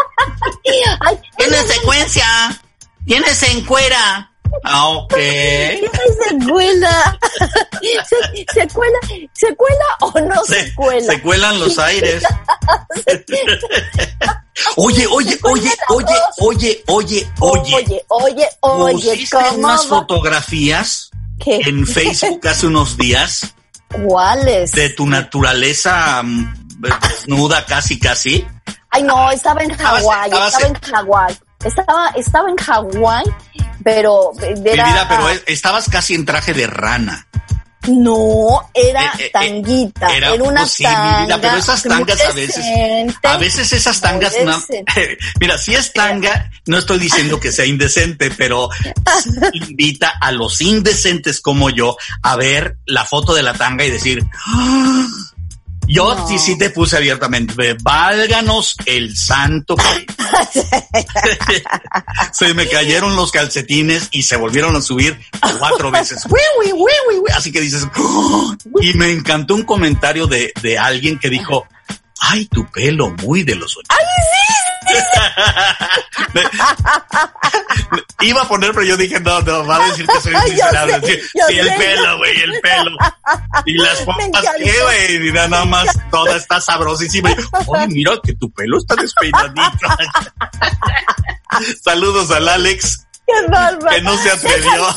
Ay, 0.99 1.19
Tiene 1.35 1.57
secuencia. 1.65 2.61
Tienes 3.07 3.41
encuera. 3.41 4.31
Ah, 4.63 4.87
ok. 4.89 5.13
tiene 5.15 5.89
secuela. 6.29 7.19
Se- 7.81 8.45
¿Secuela, 8.53 8.97
secuela 9.33 9.85
o 10.01 10.19
no 10.21 10.43
Se, 10.45 10.63
secuela? 10.63 11.01
se 11.13 11.21
cuelan 11.21 11.59
los 11.59 11.77
aires. 11.77 12.23
Oye, 14.77 15.05
oye, 15.07 15.37
oye, 15.43 15.71
oye, 15.89 16.15
oye, 16.39 16.83
oye, 16.87 17.31
oye. 17.39 17.73
Oye, 17.75 18.05
oye, 18.09 18.49
oye, 18.61 18.93
Pusiste 19.11 19.35
¿cómo 19.37 19.51
unas 19.57 19.85
va? 19.85 19.89
fotografías 19.89 21.09
¿Qué? 21.39 21.57
en 21.65 21.85
Facebook 21.85 22.47
hace 22.47 22.67
unos 22.67 22.97
días 22.97 23.53
¿Cuáles? 24.07 24.71
de 24.71 24.89
tu 24.89 25.05
naturaleza 25.07 26.21
mm, 26.23 26.79
desnuda 26.79 27.65
casi 27.65 27.99
casi. 27.99 28.45
Ay, 28.89 29.03
no, 29.03 29.29
estaba 29.31 29.61
en 29.61 29.71
Hawái, 29.77 30.31
estaba 30.31 30.67
en- 30.67 30.75
en 30.75 30.81
Hawái. 30.93 31.37
Estaba, 31.65 32.09
estaba 32.15 32.49
en 32.49 32.55
Hawái, 32.57 33.25
pero 33.83 34.31
Mi 34.63 34.69
era... 34.71 34.85
vida, 34.85 35.05
pero 35.09 35.29
es- 35.29 35.43
estabas 35.47 35.89
casi 35.89 36.13
en 36.15 36.25
traje 36.25 36.53
de 36.53 36.67
rana. 36.67 37.27
No, 37.87 38.67
era 38.73 39.03
Eh, 39.03 39.09
eh, 39.19 39.25
eh, 39.25 39.29
tanguita, 39.31 40.07
era- 40.07 40.33
era, 40.33 40.43
una 40.43 40.61
pues 40.61 40.79
mi 40.79 40.85
tanga. 40.87 41.21
vida, 41.25 41.41
pero 41.41 41.57
esas 41.57 41.83
tangas 41.83 42.19
a 42.21 42.31
veces-. 42.31 42.65
A 43.21 43.37
veces 43.37 43.73
esas 43.73 44.01
tangas, 44.01 44.33
no- 44.43 44.59
mira, 45.39 45.55
si 45.59 45.75
es 45.75 45.93
tanga, 45.93 46.49
no 46.65 46.79
estoy 46.79 46.97
diciendo 46.97 47.39
que 47.39 47.51
sea 47.51 47.65
indecente, 47.65 48.31
pero 48.31 48.69
sí 49.21 49.29
invita 49.53 50.13
a 50.19 50.31
los 50.31 50.61
indecentes 50.61 51.39
como 51.41 51.69
yo 51.69 51.95
a 52.23 52.35
ver 52.35 52.77
la 52.87 53.05
foto 53.05 53.35
de 53.35 53.43
la 53.43 53.53
tanga 53.53 53.85
y 53.85 53.91
decir, 53.91 54.25
"Ah". 54.47 55.05
Yo 55.87 56.15
No. 56.15 56.27
sí, 56.27 56.39
sí 56.39 56.57
te 56.57 56.69
puse 56.69 56.97
abiertamente, 56.97 57.75
válganos 57.81 58.75
el 58.85 59.15
santo. 59.15 59.75
Cristo". 59.75 60.13
se 62.33 62.53
me 62.53 62.67
cayeron 62.67 63.15
los 63.15 63.31
calcetines 63.31 64.09
y 64.11 64.23
se 64.23 64.35
volvieron 64.35 64.75
a 64.75 64.81
subir 64.81 65.19
cuatro 65.59 65.91
veces. 65.91 66.23
Así 67.35 67.51
que 67.51 67.61
dices, 67.61 67.87
"Oh". 67.97 68.55
y 68.81 68.93
me 68.93 69.11
encantó 69.11 69.55
un 69.55 69.63
comentario 69.63 70.27
de, 70.27 70.51
de 70.61 70.77
alguien 70.77 71.19
que 71.19 71.29
dijo, 71.29 71.65
ay, 72.19 72.45
tu 72.45 72.65
pelo 72.71 73.09
muy 73.23 73.43
de 73.43 73.55
los 73.55 73.77
ocho. 73.77 73.87
Iba 78.21 78.41
a 78.41 78.47
poner, 78.47 78.71
pero 78.71 78.83
yo 78.85 78.97
dije, 78.97 79.19
no, 79.19 79.39
no, 79.41 79.65
va 79.65 79.83
a 79.83 79.87
decir 79.89 80.07
que 80.07 80.21
soy 80.21 80.33
miserable. 80.49 80.99
sé, 81.01 81.21
Sí, 81.21 81.29
yo 81.35 81.45
sí, 81.47 81.59
el 81.59 81.67
sé. 81.67 81.75
pelo, 81.77 82.17
güey, 82.17 82.41
el 82.41 82.61
pelo. 82.61 82.97
Y 83.65 83.73
las 83.77 83.97
pompas. 84.01 84.45
¿qué, 84.57 84.73
güey? 84.83 85.19
Mira, 85.19 85.47
nada 85.47 85.65
más, 85.65 85.87
toda 86.11 86.35
está 86.37 86.59
sabrosísima. 86.61 87.31
Y, 87.31 87.35
Oye, 87.67 87.87
mira 87.87 88.11
que 88.23 88.33
tu 88.35 88.49
pelo 88.51 88.77
está 88.79 88.95
despeinadito. 88.95 89.61
Saludos 91.83 92.31
al 92.31 92.49
Alex, 92.49 93.05
Qué 93.27 93.47
bárbaro. 93.49 93.89
que 93.89 94.01
no 94.01 94.17
se 94.17 94.31
atrevió. 94.31 94.87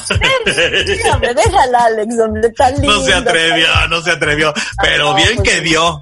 Déjame, 0.87 1.35
déjala, 1.35 1.85
Alex, 1.85 2.15
hombre, 2.21 2.51
tan 2.51 2.75
lindo. 2.75 2.93
No 2.99 3.05
se 3.05 3.15
atrevió, 3.15 3.69
no 3.89 4.01
se 4.03 4.11
atrevió. 4.13 4.55
Pero 4.83 5.11
no, 5.11 5.15
bien 5.15 5.37
pues 5.37 5.49
que 5.49 5.61
dio. 5.61 6.01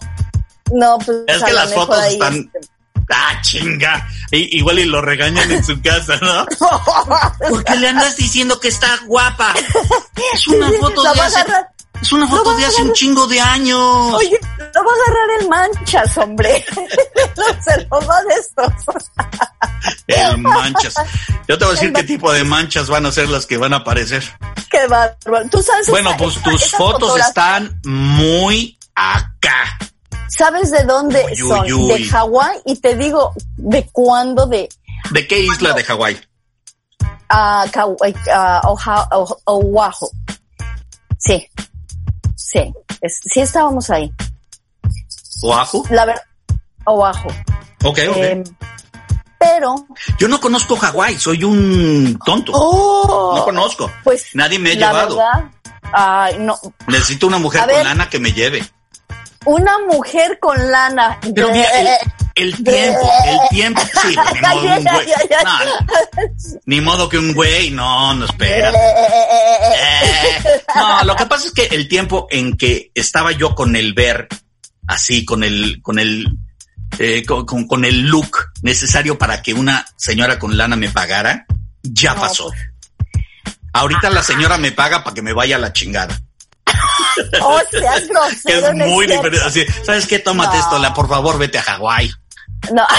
No, 0.72 0.98
pues 0.98 1.18
Es 1.26 1.42
que 1.42 1.52
las 1.52 1.72
fotos 1.74 1.98
ahí, 1.98 2.14
están. 2.14 2.34
este, 2.34 2.60
Ah, 3.08 3.40
chinga. 3.42 4.06
I- 4.32 4.58
igual 4.58 4.78
y 4.80 4.84
lo 4.84 5.00
regañan 5.00 5.50
en 5.50 5.64
su 5.64 5.80
casa, 5.80 6.16
¿no? 6.20 6.46
¿Por 7.48 7.64
qué 7.64 7.76
le 7.76 7.88
andas 7.88 8.16
diciendo 8.16 8.58
que 8.58 8.68
está 8.68 8.88
guapa? 9.06 9.54
Es 10.34 10.46
una 10.48 10.70
foto 10.80 11.02
de 11.02 11.20
hace, 11.20 11.44
es 12.02 12.12
una 12.12 12.26
foto 12.28 12.56
de 12.56 12.66
hace 12.66 12.82
un 12.82 12.92
chingo 12.92 13.26
de 13.28 13.40
años. 13.40 13.78
Oye, 14.14 14.38
lo 14.74 14.84
va 14.84 14.90
a 14.90 15.10
agarrar 15.10 15.40
el 15.40 15.48
manchas, 15.48 16.18
hombre. 16.18 16.64
Se 17.64 17.80
lo 17.90 18.00
va 18.06 18.16
a 18.18 18.22
destrozar. 18.34 19.02
El 20.08 20.38
manchas. 20.38 20.94
Yo 21.48 21.56
te 21.58 21.64
voy 21.64 21.72
a 21.72 21.74
decir 21.76 21.92
qué 21.92 22.02
tipo 22.02 22.32
de 22.32 22.42
manchas 22.44 22.88
van 22.88 23.06
a 23.06 23.12
ser 23.12 23.28
las 23.28 23.46
que 23.46 23.56
van 23.56 23.72
a 23.72 23.76
aparecer. 23.78 24.24
Qué 24.70 24.86
bárbaro. 24.88 25.48
Tú 25.50 25.62
sabes. 25.62 25.86
Bueno, 25.88 26.10
esa- 26.10 26.18
pues 26.18 26.34
esa- 26.36 26.42
tus 26.50 26.62
esa 26.64 26.76
fotos 26.76 27.00
fotografía- 27.10 27.28
están 27.28 27.80
muy 27.84 28.78
acá. 28.94 29.78
¿Sabes 30.28 30.70
de 30.70 30.84
dónde 30.84 31.24
Uy, 31.30 31.36
son? 31.36 31.72
uy. 31.72 31.88
De 31.88 32.04
Hawái 32.08 32.58
y 32.64 32.76
te 32.80 32.96
digo 32.96 33.32
de 33.56 33.86
cuándo 33.92 34.46
de 34.46 34.68
¿De 35.12 35.26
qué 35.28 35.40
isla 35.40 35.72
de 35.72 35.84
Hawái? 35.84 36.20
Oja- 38.64 39.08
Oh- 39.12 39.38
Oahu. 39.46 40.10
Sí, 41.18 41.48
sí, 42.36 42.72
es- 43.00 43.20
sí 43.32 43.40
estábamos 43.40 43.88
ahí. 43.90 44.12
¿Oahu? 45.42 45.84
La 45.90 46.04
verdad, 46.04 46.22
Oahu. 46.86 47.28
Ok, 47.84 47.98
ok. 48.10 48.16
Em, 48.16 48.44
pero, 49.38 49.74
Yo 50.18 50.28
no 50.28 50.40
conozco 50.40 50.76
Hawái, 50.76 51.18
soy 51.18 51.44
un 51.44 52.18
tonto. 52.24 52.52
oh, 52.54 53.34
No 53.36 53.44
conozco. 53.44 53.90
pues 54.02 54.26
Nadie 54.34 54.58
me 54.58 54.70
ha 54.70 54.74
llevado. 54.74 55.16
verdad, 55.16 55.50
ay, 55.92 56.36
no, 56.40 56.58
Necesito 56.88 57.26
una 57.26 57.38
mujer 57.38 57.60
A 57.62 57.66
con 57.66 57.74
ver. 57.74 57.84
lana 57.84 58.08
que 58.10 58.18
me 58.18 58.32
lleve. 58.32 58.68
Una 59.46 59.78
mujer 59.90 60.38
con 60.40 60.70
lana. 60.70 61.18
Pero 61.34 61.50
mira, 61.50 61.68
el, 61.80 61.86
Eh, 61.86 61.98
el 62.36 62.62
tiempo, 62.62 63.10
el 63.24 63.38
tiempo, 63.48 63.80
sí, 64.02 64.14
ni 64.34 64.40
modo, 64.42 64.60
un 64.76 64.84
güey. 64.84 65.06
No, 65.44 65.58
ni 66.66 66.80
modo 66.82 67.08
que 67.08 67.18
un 67.18 67.32
güey, 67.32 67.70
no, 67.70 68.12
no 68.14 68.24
espera. 68.26 68.70
eh, 68.70 68.74
Eh, 70.44 70.62
no, 70.74 71.04
lo 71.04 71.16
que 71.16 71.26
pasa 71.26 71.46
es 71.46 71.52
que 71.52 71.64
el 71.74 71.88
tiempo 71.88 72.26
en 72.30 72.56
que 72.56 72.90
estaba 72.94 73.32
yo 73.32 73.54
con 73.54 73.74
el 73.76 73.94
ver, 73.94 74.28
así, 74.86 75.24
con 75.24 75.42
el, 75.44 75.80
con 75.82 75.98
el, 75.98 76.26
eh, 76.98 77.24
con, 77.24 77.46
con- 77.46 77.66
con 77.66 77.84
el 77.86 78.02
look 78.02 78.36
necesario 78.62 79.16
para 79.18 79.40
que 79.42 79.54
una 79.54 79.86
señora 79.96 80.38
con 80.38 80.56
lana 80.58 80.76
me 80.76 80.90
pagara, 80.90 81.46
ya 81.82 82.14
pasó. 82.14 82.48
pues. 82.50 82.60
Ahorita 83.72 84.10
la 84.10 84.22
señora 84.22 84.56
me 84.58 84.72
paga 84.72 85.04
para 85.04 85.14
que 85.14 85.22
me 85.22 85.32
vaya 85.32 85.56
a 85.56 85.58
la 85.58 85.72
chingada. 85.72 86.18
Oh, 87.40 87.60
seas 87.70 88.06
grosero. 88.08 88.68
es 88.68 88.74
muy 88.74 89.06
diferente. 89.06 89.40
Así, 89.44 89.64
¿sabes 89.84 90.06
qué? 90.06 90.18
Tómate 90.18 90.56
No. 90.56 90.62
esto, 90.62 90.78
la, 90.78 90.94
por 90.94 91.08
favor, 91.08 91.38
vete 91.38 91.58
a 91.58 91.62
Hawái. 91.62 92.12
No. 92.72 92.86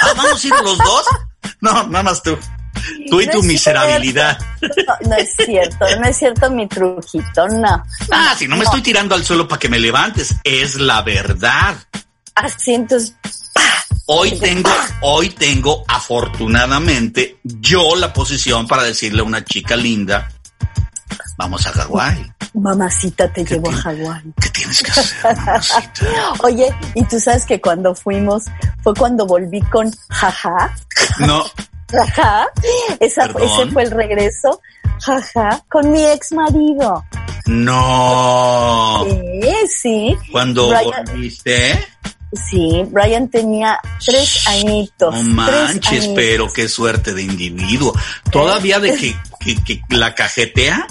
Ah, 0.00 0.12
¿Vamos 0.16 0.44
a 0.44 0.46
ir 0.46 0.54
los 0.62 0.78
dos? 0.78 1.04
No, 1.60 1.72
nada 1.88 2.04
más 2.04 2.22
tú. 2.22 2.38
Tú 3.10 3.20
y 3.20 3.26
No 3.26 3.32
tu 3.32 3.42
miserabilidad. 3.42 4.38
No, 4.62 5.08
no 5.10 5.16
es 5.16 5.34
cierto, 5.44 5.84
no 6.00 6.06
es 6.08 6.16
cierto 6.16 6.48
mi 6.52 6.68
trujito, 6.68 7.48
no. 7.48 7.82
Ah, 8.12 8.36
si 8.38 8.46
no 8.46 8.56
me 8.56 8.62
estoy 8.62 8.80
tirando 8.80 9.16
al 9.16 9.24
suelo 9.24 9.48
para 9.48 9.58
que 9.58 9.68
me 9.68 9.80
levantes, 9.80 10.36
es 10.44 10.76
la 10.76 11.02
verdad. 11.02 11.76
Así 12.36 12.74
entonces, 12.74 13.16
Hoy 14.06 14.38
tengo, 14.38 14.70
hoy 15.02 15.30
tengo 15.30 15.84
afortunadamente 15.86 17.38
yo 17.42 17.94
la 17.96 18.12
posición 18.12 18.66
para 18.66 18.82
decirle 18.82 19.20
a 19.20 19.24
una 19.24 19.44
chica 19.44 19.76
linda, 19.76 20.28
vamos 21.38 21.66
a 21.66 21.72
Hawái. 21.72 22.30
mamacita 22.52 23.32
te 23.32 23.44
¿Qué 23.44 23.54
llevo 23.54 23.70
a 23.70 23.72
Hawái. 23.76 24.22
¿Qué 24.42 24.48
tienes 24.50 24.82
que 24.82 24.90
hacer, 24.90 25.36
mamacita? 25.36 25.92
Oye, 26.42 26.74
y 26.94 27.04
tú 27.04 27.18
sabes 27.18 27.46
que 27.46 27.60
cuando 27.60 27.94
fuimos, 27.94 28.44
fue 28.82 28.92
cuando 28.94 29.24
volví 29.26 29.60
con 29.62 29.90
jaja, 30.10 30.74
No, 31.20 31.44
jaja, 31.90 32.46
esa, 33.00 33.24
ese 33.24 33.66
fue 33.72 33.84
el 33.84 33.90
regreso, 33.92 34.60
jaja, 35.00 35.64
con 35.70 35.90
mi 35.90 36.04
ex 36.04 36.32
marido. 36.32 37.02
No. 37.46 39.04
Sí, 39.08 39.52
sí. 39.80 40.16
Cuando 40.30 40.68
Brian- 40.68 41.04
volviste, 41.06 41.86
Sí, 42.50 42.84
Brian 42.90 43.28
tenía 43.30 43.80
tres 44.04 44.46
añitos. 44.48 45.14
no 45.14 45.22
manches, 45.22 45.86
añitos. 46.04 46.12
pero 46.14 46.52
qué 46.52 46.68
suerte 46.68 47.14
de 47.14 47.22
individuo. 47.22 47.94
Todavía 48.30 48.78
de 48.80 48.94
que, 48.96 49.16
que, 49.40 49.56
que 49.64 49.80
la 49.90 50.14
cajetea, 50.14 50.86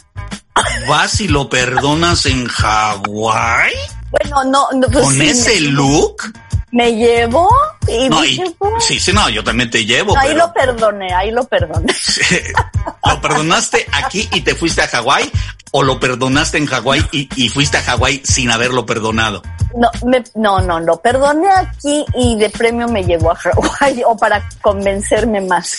vas 0.88 1.20
y 1.22 1.28
lo 1.28 1.50
perdonas 1.50 2.26
en 2.26 2.46
Hawái 2.48 3.74
Bueno, 4.12 4.44
no, 4.46 4.68
no 4.74 4.88
pues 4.88 5.06
con 5.06 5.14
sí, 5.14 5.28
ese 5.28 5.62
me, 5.62 5.68
look. 5.72 6.34
Me 6.72 6.94
llevó 6.96 7.50
y 7.88 8.10
No, 8.10 8.24
y- 8.26 8.30
dije, 8.30 8.56
"Bueno". 8.60 8.80
sí, 8.82 9.00
sí, 9.00 9.14
no, 9.14 9.30
yo 9.30 9.44
también 9.44 9.70
te 9.70 9.86
llevo, 9.86 10.18
ahí 10.18 10.30
pero 10.30 10.40
lo 10.48 10.54
perdoné, 10.54 11.14
ahí 11.14 11.32
lo 11.32 11.44
perdoné. 11.46 11.94
lo 13.06 13.22
perdonaste 13.22 13.86
aquí 13.94 14.28
y 14.34 14.42
te 14.42 14.54
fuiste 14.56 14.82
a 14.82 14.88
Hawái 14.88 15.32
o 15.72 15.84
lo 15.84 16.00
perdonaste 16.00 16.58
en 16.58 16.66
Hawái 16.66 17.06
y, 17.12 17.30
y 17.36 17.50
fuiste 17.50 17.78
a 17.78 17.82
Hawái 17.84 18.22
sin 18.26 18.52
haberlo 18.52 18.86
perdonado. 18.86 19.42
No, 19.76 19.90
me, 20.06 20.24
no, 20.36 20.60
no, 20.62 20.80
lo 20.80 21.00
perdoné 21.02 21.50
aquí 21.52 22.06
y 22.16 22.38
de 22.38 22.50
premio 22.50 22.88
me 22.88 23.04
llevó 23.04 23.32
a 23.32 23.36
Hawái 23.36 24.02
o 24.06 24.16
para 24.18 24.48
convencerme 24.62 25.42
más. 25.42 25.78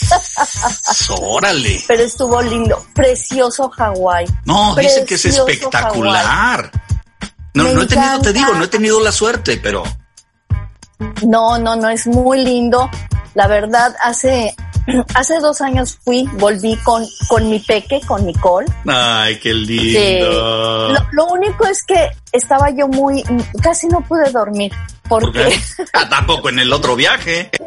Órale. 1.11 1.83
Pero 1.87 2.03
estuvo 2.03 2.40
lindo, 2.42 2.85
precioso 2.94 3.68
Hawái. 3.70 4.27
No, 4.44 4.74
dicen 4.77 5.05
que 5.07 5.14
es 5.14 5.22
Precioso 5.22 5.48
espectacular. 5.48 6.70
No, 7.55 7.64
Me 7.64 7.74
no 7.74 7.83
he 7.83 7.87
tenido, 7.87 8.20
te 8.20 8.33
digo, 8.33 8.55
no 8.55 8.64
he 8.64 8.68
tenido 8.68 9.01
la 9.01 9.11
suerte, 9.11 9.57
pero 9.57 9.83
No, 11.26 11.58
no, 11.58 11.76
no, 11.76 11.88
es 11.88 12.06
muy 12.06 12.44
lindo. 12.44 12.90
La 13.34 13.46
verdad, 13.46 13.94
hace, 14.02 14.54
hace 15.14 15.38
dos 15.40 15.61
años 15.61 15.98
fui, 16.04 16.24
volví 16.34 16.76
con, 16.84 17.04
con 17.28 17.48
mi 17.48 17.61
peque, 17.61 18.00
con 18.06 18.24
Nicole. 18.26 18.66
ay, 18.87 19.38
qué 19.38 19.52
Sí. 19.52 19.66
lindo. 19.66 20.88
Lo, 20.92 20.98
lo 21.12 21.26
único 21.26 21.66
es 21.66 21.84
que 21.84 22.11
estaba 22.32 22.70
yo 22.70 22.88
muy, 22.88 23.22
casi 23.62 23.87
no 23.88 24.00
pude 24.00 24.30
dormir. 24.30 24.72
¿Por 25.08 25.22
Porque, 25.22 25.44
qué? 25.76 25.84
Ah, 25.94 26.08
tampoco 26.08 26.48
en 26.50 26.58
el 26.58 26.72
otro 26.72 26.94
viaje. 26.96 27.50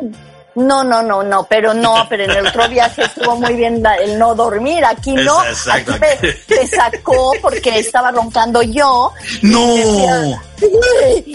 no, 0.56 0.84
no, 0.84 1.02
no, 1.02 1.24
no, 1.24 1.46
pero 1.50 1.74
no, 1.74 2.06
pero 2.10 2.26
en 2.26 2.32
el 2.32 2.48
otro 2.48 2.68
viaje 2.68 3.04
estuvo 3.04 3.36
muy 3.38 3.54
bien 3.54 3.82
el 4.02 4.20
no 4.20 4.36
dormir. 4.36 4.84
Aquí 4.84 5.14
no, 5.14 5.44
Exacto. 5.46 5.94
aquí 5.94 6.02
me, 6.50 6.56
me 6.58 6.68
sacó 6.68 7.32
porque 7.42 7.80
estaba 7.80 8.12
roncando 8.12 8.62
yo. 8.62 9.14
No, 9.44 9.76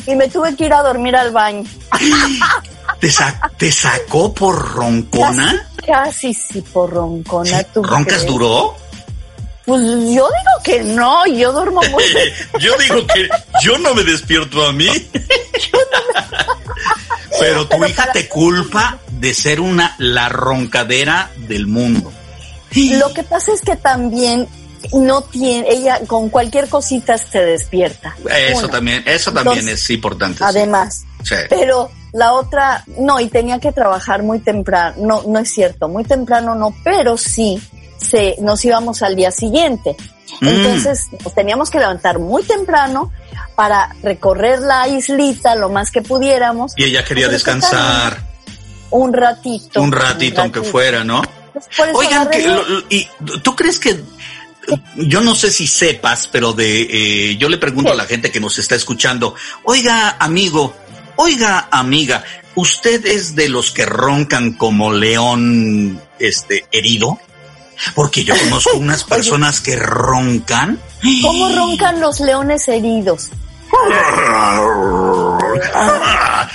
Y 0.06 0.14
me 0.14 0.28
tuve 0.28 0.54
que 0.54 0.66
ir 0.66 0.72
a 0.74 0.82
dormir 0.82 1.16
al 1.16 1.30
baño. 1.30 1.64
te, 3.00 3.10
sa- 3.10 3.50
te 3.56 3.72
sacó 3.72 4.32
por 4.34 4.74
roncona. 4.74 5.66
Casi 5.86 6.34
sí 6.34 6.60
por 6.62 6.90
roncona. 6.92 7.62
¿tú 7.64 7.82
¿Roncas 7.82 8.18
crees? 8.18 8.26
duró? 8.26 8.74
Pues 9.64 9.80
yo 9.82 10.28
digo 10.28 10.62
que 10.62 10.80
no, 10.84 11.26
yo 11.26 11.52
duermo 11.52 11.80
muy 11.90 12.04
bien. 12.12 12.28
Yo 12.60 12.76
digo 12.78 13.06
que 13.06 13.28
yo 13.62 13.78
no 13.78 13.94
me 13.94 14.04
despierto 14.04 14.64
a 14.64 14.72
mí. 14.72 14.88
Pero 17.40 17.68
tu 17.68 17.76
Pero 17.78 17.86
hija 17.88 18.12
te 18.12 18.28
culpa 18.28 18.98
de 19.10 19.34
ser 19.34 19.60
una 19.60 19.94
la 19.98 20.28
roncadera 20.28 21.30
del 21.48 21.66
mundo. 21.66 22.12
Lo 22.74 23.12
que 23.14 23.22
pasa 23.22 23.52
es 23.52 23.62
que 23.62 23.76
también 23.76 24.46
no 24.92 25.22
tiene, 25.22 25.66
ella 25.70 26.00
con 26.06 26.28
cualquier 26.28 26.68
cosita 26.68 27.16
se 27.18 27.40
despierta. 27.40 28.14
Eso 28.30 28.60
Una. 28.60 28.68
también, 28.68 29.02
eso 29.06 29.32
también 29.32 29.58
Entonces, 29.60 29.82
es 29.84 29.90
importante. 29.90 30.44
Además, 30.44 31.04
Sí. 31.22 31.34
pero 31.48 31.90
la 32.12 32.32
otra, 32.32 32.84
no, 32.98 33.18
y 33.20 33.28
tenía 33.28 33.58
que 33.58 33.72
trabajar 33.72 34.22
muy 34.22 34.38
temprano, 34.40 34.94
no, 34.98 35.22
no 35.26 35.38
es 35.38 35.52
cierto, 35.52 35.88
muy 35.88 36.04
temprano 36.04 36.54
no, 36.54 36.74
pero 36.84 37.16
sí, 37.16 37.60
se, 37.98 38.36
nos 38.40 38.64
íbamos 38.64 39.02
al 39.02 39.16
día 39.16 39.30
siguiente. 39.30 39.96
Mm. 40.40 40.48
Entonces, 40.48 41.06
nos 41.24 41.34
teníamos 41.34 41.70
que 41.70 41.78
levantar 41.78 42.18
muy 42.18 42.42
temprano 42.42 43.12
para 43.54 43.94
recorrer 44.02 44.60
la 44.60 44.86
islita 44.88 45.54
lo 45.54 45.68
más 45.70 45.90
que 45.90 46.02
pudiéramos. 46.02 46.72
Y 46.76 46.84
ella 46.84 47.04
quería 47.04 47.28
descansar 47.28 48.22
Un 48.90 49.12
ratito. 49.12 49.80
un 49.80 49.92
ratito, 49.92 50.42
aunque 50.42 50.62
fuera, 50.62 51.04
¿no? 51.04 51.22
Oigan, 51.94 52.28
que 52.28 52.38
mi- 52.38 52.44
lo- 52.44 52.68
lo- 52.68 52.84
y 52.90 53.08
tú 53.42 53.56
crees 53.56 53.78
que 53.78 53.98
yo 54.96 55.20
no 55.20 55.34
sé 55.34 55.50
si 55.50 55.66
sepas, 55.66 56.28
pero 56.28 56.52
de 56.52 56.82
eh, 57.30 57.36
yo 57.38 57.48
le 57.48 57.56
pregunto 57.56 57.92
a 57.92 57.94
la 57.94 58.04
gente 58.04 58.30
que 58.30 58.40
nos 58.40 58.58
está 58.58 58.74
escuchando, 58.74 59.34
oiga, 59.64 60.16
amigo, 60.18 60.74
oiga, 61.16 61.68
amiga, 61.70 62.24
¿usted 62.56 63.06
es 63.06 63.34
de 63.36 63.48
los 63.48 63.70
que 63.70 63.86
roncan 63.86 64.52
como 64.54 64.92
león 64.92 66.00
este 66.18 66.66
herido? 66.72 67.18
Porque 67.94 68.24
yo 68.24 68.34
conozco 68.38 68.76
unas 68.76 69.04
personas 69.04 69.60
que 69.60 69.76
roncan. 69.76 70.80
¿Cómo 71.22 71.48
roncan 71.48 72.00
los 72.00 72.20
leones 72.20 72.66
heridos? 72.68 73.30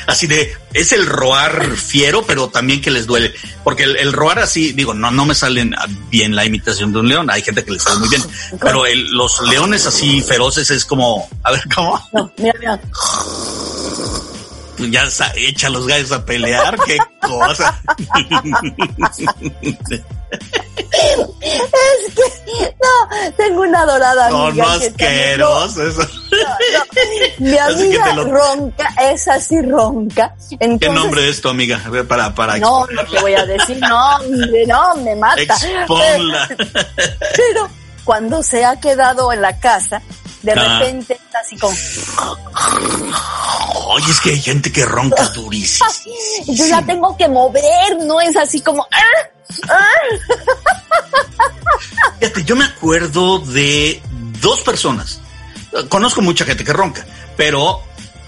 Así 0.08 0.28
de, 0.28 0.56
es 0.74 0.92
el 0.92 1.06
roar 1.06 1.76
fiero, 1.76 2.24
pero 2.26 2.50
también 2.50 2.82
que 2.82 2.92
les 2.92 3.06
duele. 3.06 3.34
Porque 3.64 3.84
el, 3.84 3.96
el 3.98 4.14
roar 4.14 4.40
así, 4.40 4.72
digo, 4.74 4.94
no, 4.94 5.12
no 5.12 5.26
me 5.26 5.36
salen 5.36 5.76
bien 6.10 6.36
la 6.36 6.46
imitación 6.46 6.92
de 6.94 7.00
un 7.00 7.10
león. 7.10 7.30
Hay 7.30 7.42
gente 7.44 7.64
que 7.64 7.72
le 7.72 7.80
sale 7.80 8.00
muy 8.00 8.10
bien. 8.10 8.24
Pero 8.60 8.86
el- 8.86 9.10
los 9.12 9.42
leones 9.48 9.86
así 9.86 10.22
feroces 10.22 10.72
es 10.72 10.86
como, 10.86 11.28
a 11.44 11.52
ver, 11.52 11.64
¿cómo? 11.74 12.02
No, 12.14 12.32
mira, 12.38 12.54
mira. 12.60 12.80
Ya 14.90 15.04
echa 15.36 15.68
a 15.68 15.70
los 15.70 15.86
gallos 15.86 16.12
a 16.12 16.26
pelear, 16.26 16.78
qué 16.86 16.98
cosa. 17.22 17.80
Es 20.32 22.14
que, 22.16 22.76
no, 22.82 23.34
tengo 23.38 23.62
una 23.62 23.86
dorada 23.86 24.30
Son 24.30 24.50
amiga. 24.52 24.80
que 24.80 24.90
también- 24.92 25.40
no, 25.40 25.68
no, 25.68 26.08
Mi 27.40 27.58
Así 27.58 27.84
amiga 27.84 28.14
lo- 28.14 28.24
ronca, 28.26 28.88
esa 29.12 29.40
sí 29.40 29.62
ronca. 29.62 30.36
Entonces, 30.60 30.80
¿Qué 30.80 30.90
nombre 30.90 31.30
es 31.30 31.42
tu 31.42 31.50
amiga? 31.50 31.80
Para, 32.08 32.34
para 32.36 32.58
No, 32.58 32.86
no 32.88 33.06
te 33.06 33.20
voy 33.20 33.34
a 33.36 33.46
decir 33.46 33.80
nombre, 33.80 34.66
no, 34.68 34.96
me 34.96 35.16
mata. 35.16 35.42
Exponla. 35.42 36.48
Pero 37.36 37.70
cuando 38.04 38.44
se 38.44 38.64
ha 38.66 38.80
quedado 38.80 39.32
en 39.34 39.42
la 39.42 39.60
casa, 39.60 40.02
de 40.42 40.52
Ah. 40.54 40.80
repente 40.80 41.14
está 41.14 41.40
así 41.40 41.56
como, 41.58 41.76
Oye, 43.94 44.12
es 44.12 44.20
que 44.22 44.30
hay 44.32 44.42
gente 44.42 44.72
que 44.72 44.86
ronca 44.86 45.28
durísimo. 45.30 45.90
yo 46.48 46.66
la 46.68 46.82
tengo 46.86 47.16
que 47.18 47.28
mover, 47.28 47.98
no 48.06 48.22
es 48.22 48.36
así 48.36 48.62
como, 48.62 48.88
¡ah! 48.92 49.30
¡ah! 49.70 49.86
Fíjate, 52.20 52.44
yo 52.44 52.56
me 52.56 52.66
acuerdo 52.66 53.40
de 53.40 54.02
dos 54.40 54.62
personas. 54.62 55.20
Conozco 55.90 56.22
mucha 56.22 56.46
gente 56.46 56.64
que 56.64 56.74
ronca, 56.74 57.06
pero 57.38 57.82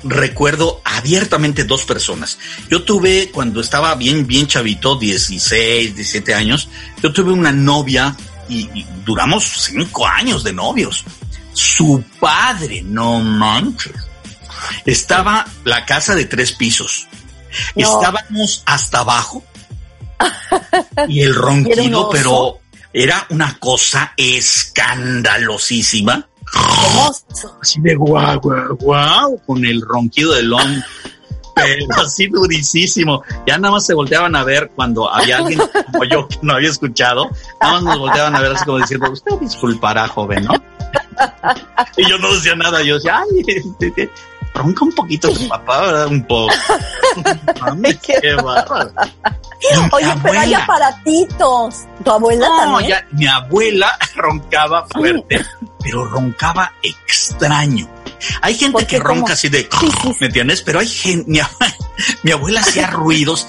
recuerdo 0.03 0.81
abiertamente 0.83 1.63
dos 1.63 1.85
personas. 1.85 2.37
Yo 2.69 2.83
tuve, 2.83 3.29
cuando 3.31 3.61
estaba 3.61 3.95
bien, 3.95 4.27
bien 4.27 4.47
chavito, 4.47 4.97
16, 4.97 5.95
17 5.95 6.33
años, 6.33 6.67
yo 7.01 7.13
tuve 7.13 7.31
una 7.31 7.51
novia 7.51 8.15
y, 8.49 8.61
y 8.77 8.85
duramos 9.05 9.45
cinco 9.45 10.05
años 10.07 10.43
de 10.43 10.53
novios. 10.53 11.05
Su 11.53 12.03
padre, 12.19 12.81
no 12.83 13.19
manches. 13.19 13.93
Estaba 14.85 15.45
la 15.63 15.85
casa 15.85 16.13
de 16.15 16.25
tres 16.25 16.51
pisos. 16.51 17.07
No. 17.75 17.83
Estábamos 17.83 18.63
hasta 18.65 18.99
abajo. 18.99 19.43
Y 21.07 21.21
el 21.21 21.29
¿Y 21.31 21.31
era 21.31 21.51
un 21.51 21.65
ronquido, 21.65 22.09
pero 22.09 22.59
era 22.91 23.25
una 23.29 23.57
cosa 23.59 24.13
escandalosísima. 24.15 26.27
Así 27.61 27.81
de 27.81 27.95
guau, 27.95 28.39
guau, 28.39 28.77
guau, 28.77 29.41
con 29.45 29.65
el 29.65 29.81
ronquido 29.81 30.33
del 30.33 30.53
hombre. 30.53 30.83
Pero 31.55 31.85
así 32.05 32.27
durísimo. 32.27 33.23
Ya 33.47 33.57
nada 33.57 33.73
más 33.73 33.85
se 33.85 33.93
volteaban 33.93 34.35
a 34.35 34.43
ver 34.43 34.71
cuando 34.75 35.11
había 35.11 35.37
alguien 35.37 35.61
como 35.91 36.03
yo 36.05 36.27
que 36.27 36.39
no 36.41 36.53
había 36.53 36.69
escuchado. 36.69 37.29
Nada 37.61 37.73
más 37.73 37.83
nos 37.83 37.99
volteaban 37.99 38.35
a 38.35 38.41
ver 38.41 38.53
así 38.53 38.65
como 38.65 38.79
diciendo, 38.79 39.11
usted 39.11 39.35
disculpará, 39.39 40.07
joven, 40.07 40.45
¿no? 40.45 40.53
Y 41.97 42.09
yo 42.09 42.17
no 42.17 42.33
decía 42.33 42.55
nada. 42.55 42.81
Yo 42.83 42.95
decía, 42.95 43.19
ay, 43.19 43.43
este, 43.47 43.87
este, 43.87 44.09
ronca 44.53 44.85
un 44.85 44.91
poquito 44.93 45.31
tu 45.31 45.47
papá, 45.47 45.81
¿verdad? 45.81 46.07
Un 46.07 46.23
poco. 46.25 46.53
Mames, 47.61 47.97
Qué 47.99 48.15
qué 48.21 48.33
bárbaro. 48.35 48.91
Oye, 49.91 50.13
pero 50.21 50.39
hay 50.39 50.53
aparatitos. 50.53 51.75
¿Tu 52.03 52.11
abuela 52.11 52.47
no, 52.47 52.57
también? 52.57 52.89
ya, 52.89 53.07
mi 53.11 53.27
abuela 53.27 53.97
roncaba 54.15 54.85
fuerte, 54.87 55.45
pero 55.81 56.05
roncaba 56.05 56.71
extraño. 56.81 57.87
Hay 58.41 58.55
gente 58.55 58.73
¿Por 58.73 58.87
que 58.87 58.99
ronca 58.99 59.33
así 59.33 59.49
de, 59.49 59.63
Sí, 59.79 59.87
sí, 60.01 60.09
sí. 60.13 60.15
¿me 60.21 60.27
entiendes? 60.27 60.61
Pero 60.61 60.79
hay 60.79 60.87
gente, 60.87 61.29
mi, 61.29 61.39
abue- 61.39 61.75
mi 62.23 62.31
abuela 62.31 62.61
hacía 62.61 62.87
ruidos. 62.87 63.47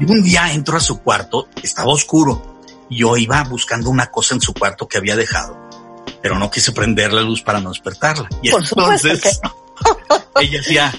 Y 0.00 0.04
un 0.10 0.22
día 0.22 0.52
entró 0.52 0.76
a 0.76 0.80
su 0.80 1.00
cuarto, 1.02 1.48
estaba 1.62 1.92
oscuro. 1.92 2.60
y 2.88 2.98
Yo 3.00 3.16
iba 3.16 3.42
buscando 3.44 3.90
una 3.90 4.06
cosa 4.10 4.34
en 4.34 4.40
su 4.40 4.52
cuarto 4.54 4.88
que 4.88 4.98
había 4.98 5.14
dejado, 5.16 5.63
pero 6.24 6.38
no 6.38 6.50
quise 6.50 6.72
prender 6.72 7.12
la 7.12 7.20
luz 7.20 7.42
para 7.42 7.60
no 7.60 7.68
despertarla. 7.68 8.26
Y 8.40 8.50
Por 8.50 8.62
entonces 8.62 9.40
ella 10.40 10.58
decía, 10.58 10.90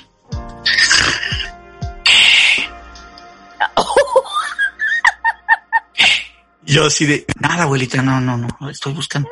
Yo 6.61 6.85
así 6.85 7.07
de, 7.07 7.25
nada, 7.39 7.63
abuelita, 7.63 8.03
no, 8.03 8.21
no, 8.21 8.37
no, 8.37 8.69
estoy 8.69 8.93
buscando. 8.93 9.27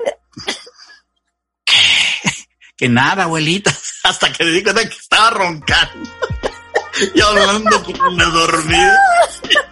Que 2.76 2.90
nada, 2.90 3.26
abuelita, 3.26 3.72
hasta 4.04 4.34
que 4.34 4.46
me 4.46 4.50
di 4.50 4.64
cuenta 4.64 4.90
que 4.90 4.96
estaba 4.96 5.30
roncando. 5.30 6.10
y 7.14 7.22
hablando 7.22 7.84
como 7.84 8.10
una 8.10 8.26
dormida. 8.26 9.00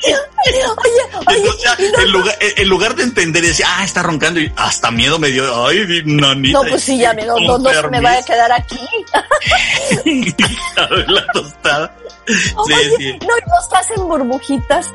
Oye, 0.03 0.65
oye, 0.65 1.37
Entonces, 1.37 1.63
ya, 1.63 1.75
y 1.85 1.91
no- 1.91 1.99
en, 1.99 2.11
lugar, 2.11 2.37
en 2.41 2.67
lugar 2.69 2.95
de 2.95 3.03
entender, 3.03 3.43
decía, 3.43 3.67
ah, 3.69 3.83
está 3.83 4.01
roncando 4.03 4.39
y 4.39 4.51
hasta 4.55 4.89
miedo 4.91 5.19
me 5.19 5.29
dio. 5.29 5.65
Ay, 5.67 6.01
nanita. 6.05 6.59
no, 6.63 6.69
pues 6.69 6.83
sí, 6.83 6.97
ya 6.97 7.13
me, 7.13 7.25
no, 7.25 7.35
no, 7.39 7.57
no 7.57 7.69
se 7.69 7.87
me 7.89 8.01
vaya 8.01 8.19
a 8.19 8.23
quedar 8.25 8.51
aquí. 8.51 8.79
La 11.07 11.25
tostada. 11.33 11.95
Sí, 12.27 12.53
Oye, 12.55 12.95
sí. 12.97 13.11
no, 13.21 13.37
y 13.37 13.49
no 13.49 13.59
estás 13.61 13.91
en 13.95 14.07
burbujitas. 14.07 14.93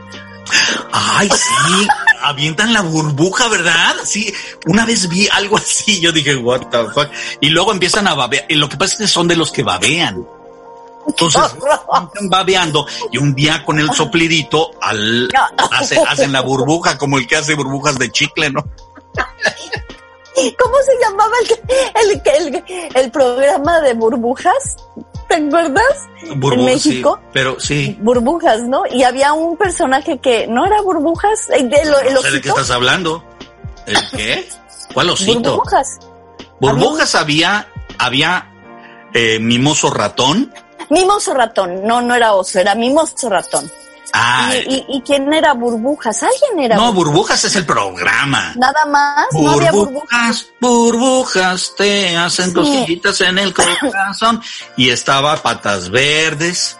Ay, 0.92 1.29
sí, 1.29 1.88
avientan 2.22 2.72
la 2.72 2.81
burbuja, 2.83 3.49
¿verdad? 3.49 3.96
Sí, 4.05 4.33
una 4.66 4.87
vez 4.87 5.09
vi 5.09 5.29
algo 5.33 5.57
así, 5.59 6.01
yo 6.01 6.12
dije, 6.12 6.37
what 6.37 6.66
the 6.70 6.85
fuck. 6.94 7.09
Y 7.40 7.49
luego 7.51 7.72
empiezan 7.72 8.07
a 8.07 8.14
babear. 8.14 8.44
Y 8.49 8.55
lo 8.55 8.68
que 8.68 8.77
pasa 8.77 8.92
es 8.94 8.99
que 9.01 9.09
son 9.09 9.27
de 9.29 9.37
los 9.37 9.51
que 9.51 9.62
babean. 9.64 10.25
Entonces, 11.07 11.40
están 12.14 12.29
babeando 12.29 12.87
y 13.12 13.19
un 13.19 13.35
día 13.35 13.64
con 13.64 13.79
el 13.79 13.90
soplidito 13.92 14.71
al, 14.83 15.29
hace- 15.73 16.01
hacen 16.07 16.33
la 16.33 16.40
burbuja 16.42 16.99
como 16.99 17.19
el 17.19 17.27
que 17.27 17.37
hace 17.37 17.55
burbujas 17.55 17.99
de 17.99 18.11
chicle, 18.11 18.51
¿no? 18.51 18.64
¿Cómo 20.59 20.75
se 20.85 20.92
llamaba 21.01 21.33
el, 21.95 22.21
el, 22.21 22.55
el, 22.57 22.64
el 22.95 23.11
programa 23.11 23.81
de 23.81 23.95
burbujas? 23.95 24.77
¿Te 25.29 25.37
acuerdas? 25.37 25.83
Burbujas, 26.37 26.64
México? 26.64 27.19
sí, 27.21 27.29
pero 27.33 27.59
sí. 27.59 27.99
Burbujas, 28.01 28.62
¿no? 28.64 28.83
Y 28.92 29.03
había 29.03 29.33
un 29.33 29.57
personaje 29.57 30.19
que 30.19 30.47
no 30.47 30.66
era 30.66 30.83
burbujas, 30.83 31.49
el, 31.51 31.71
de 31.71 31.85
lo- 31.87 32.11
No 32.12 32.21
sé 32.21 32.31
de 32.33 32.40
qué 32.42 32.49
estás 32.51 32.71
hablando. 32.71 33.25
¿El 33.87 33.97
qué? 34.11 34.49
¿Cuál 34.92 35.11
osito? 35.11 35.53
Burbujas. 35.57 35.99
Burbujas 36.61 37.14
había, 37.14 37.69
había 37.99 38.53
eh, 39.14 39.38
mimoso 39.40 39.88
ratón. 39.90 40.53
Mimoso 40.90 41.35
ratón. 41.35 41.83
No, 41.87 42.01
no 42.01 42.14
era 42.14 42.35
oso, 42.35 42.59
era 42.59 42.75
mimoso 42.75 43.29
ratón. 43.29 43.70
Ah, 44.12 44.51
¿Y, 44.55 44.75
y, 44.77 44.87
y 44.96 45.03
quién 45.03 45.33
era 45.35 45.53
burbujas? 45.53 46.22
¿Alguien 46.22 46.61
era 46.64 46.77
no, 46.77 46.92
burbujas? 46.92 47.05
burbujas 47.12 47.44
es 47.44 47.57
el 47.57 47.66
programa. 47.66 48.53
Nada 48.57 48.87
más, 48.87 49.27
no 49.33 49.51
había 49.51 49.72
burbujas. 49.72 50.09
Burbujas, 50.11 50.46
burbujas 50.61 51.72
te 51.77 52.16
hacen 52.16 52.53
cosquillitas 52.55 53.20
en 53.22 53.38
el 53.38 53.53
corazón. 53.53 54.40
Y 54.77 54.90
estaba 54.90 55.37
patas 55.37 55.90
verdes. 55.90 56.79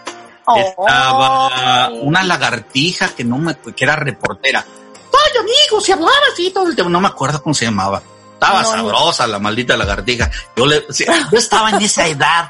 Estaba 0.55 1.89
una 1.89 2.23
lagartija 2.23 3.09
que 3.09 3.23
no 3.23 3.37
me, 3.37 3.55
que 3.55 3.83
era 3.83 3.95
reportera. 3.97 4.63
Ay, 4.65 5.39
amigo, 5.39 5.81
se 5.83 5.93
hablaba 5.93 6.11
así 6.31 6.49
todo 6.51 6.69
el 6.69 6.75
tiempo. 6.75 6.89
No 6.89 7.01
me 7.01 7.07
acuerdo 7.09 7.41
cómo 7.43 7.53
se 7.53 7.65
llamaba. 7.65 8.01
Estaba 8.33 8.61
No, 8.63 8.69
no. 8.69 8.75
sabrosa 8.77 9.27
la 9.27 9.39
maldita 9.39 9.75
lagartija. 9.75 10.29
Yo 10.55 10.65
le, 10.65 10.85
sí, 10.91 11.05
yo 11.31 11.37
estaba 11.37 11.71
en 11.71 11.81
esa 11.81 12.07
edad. 12.07 12.49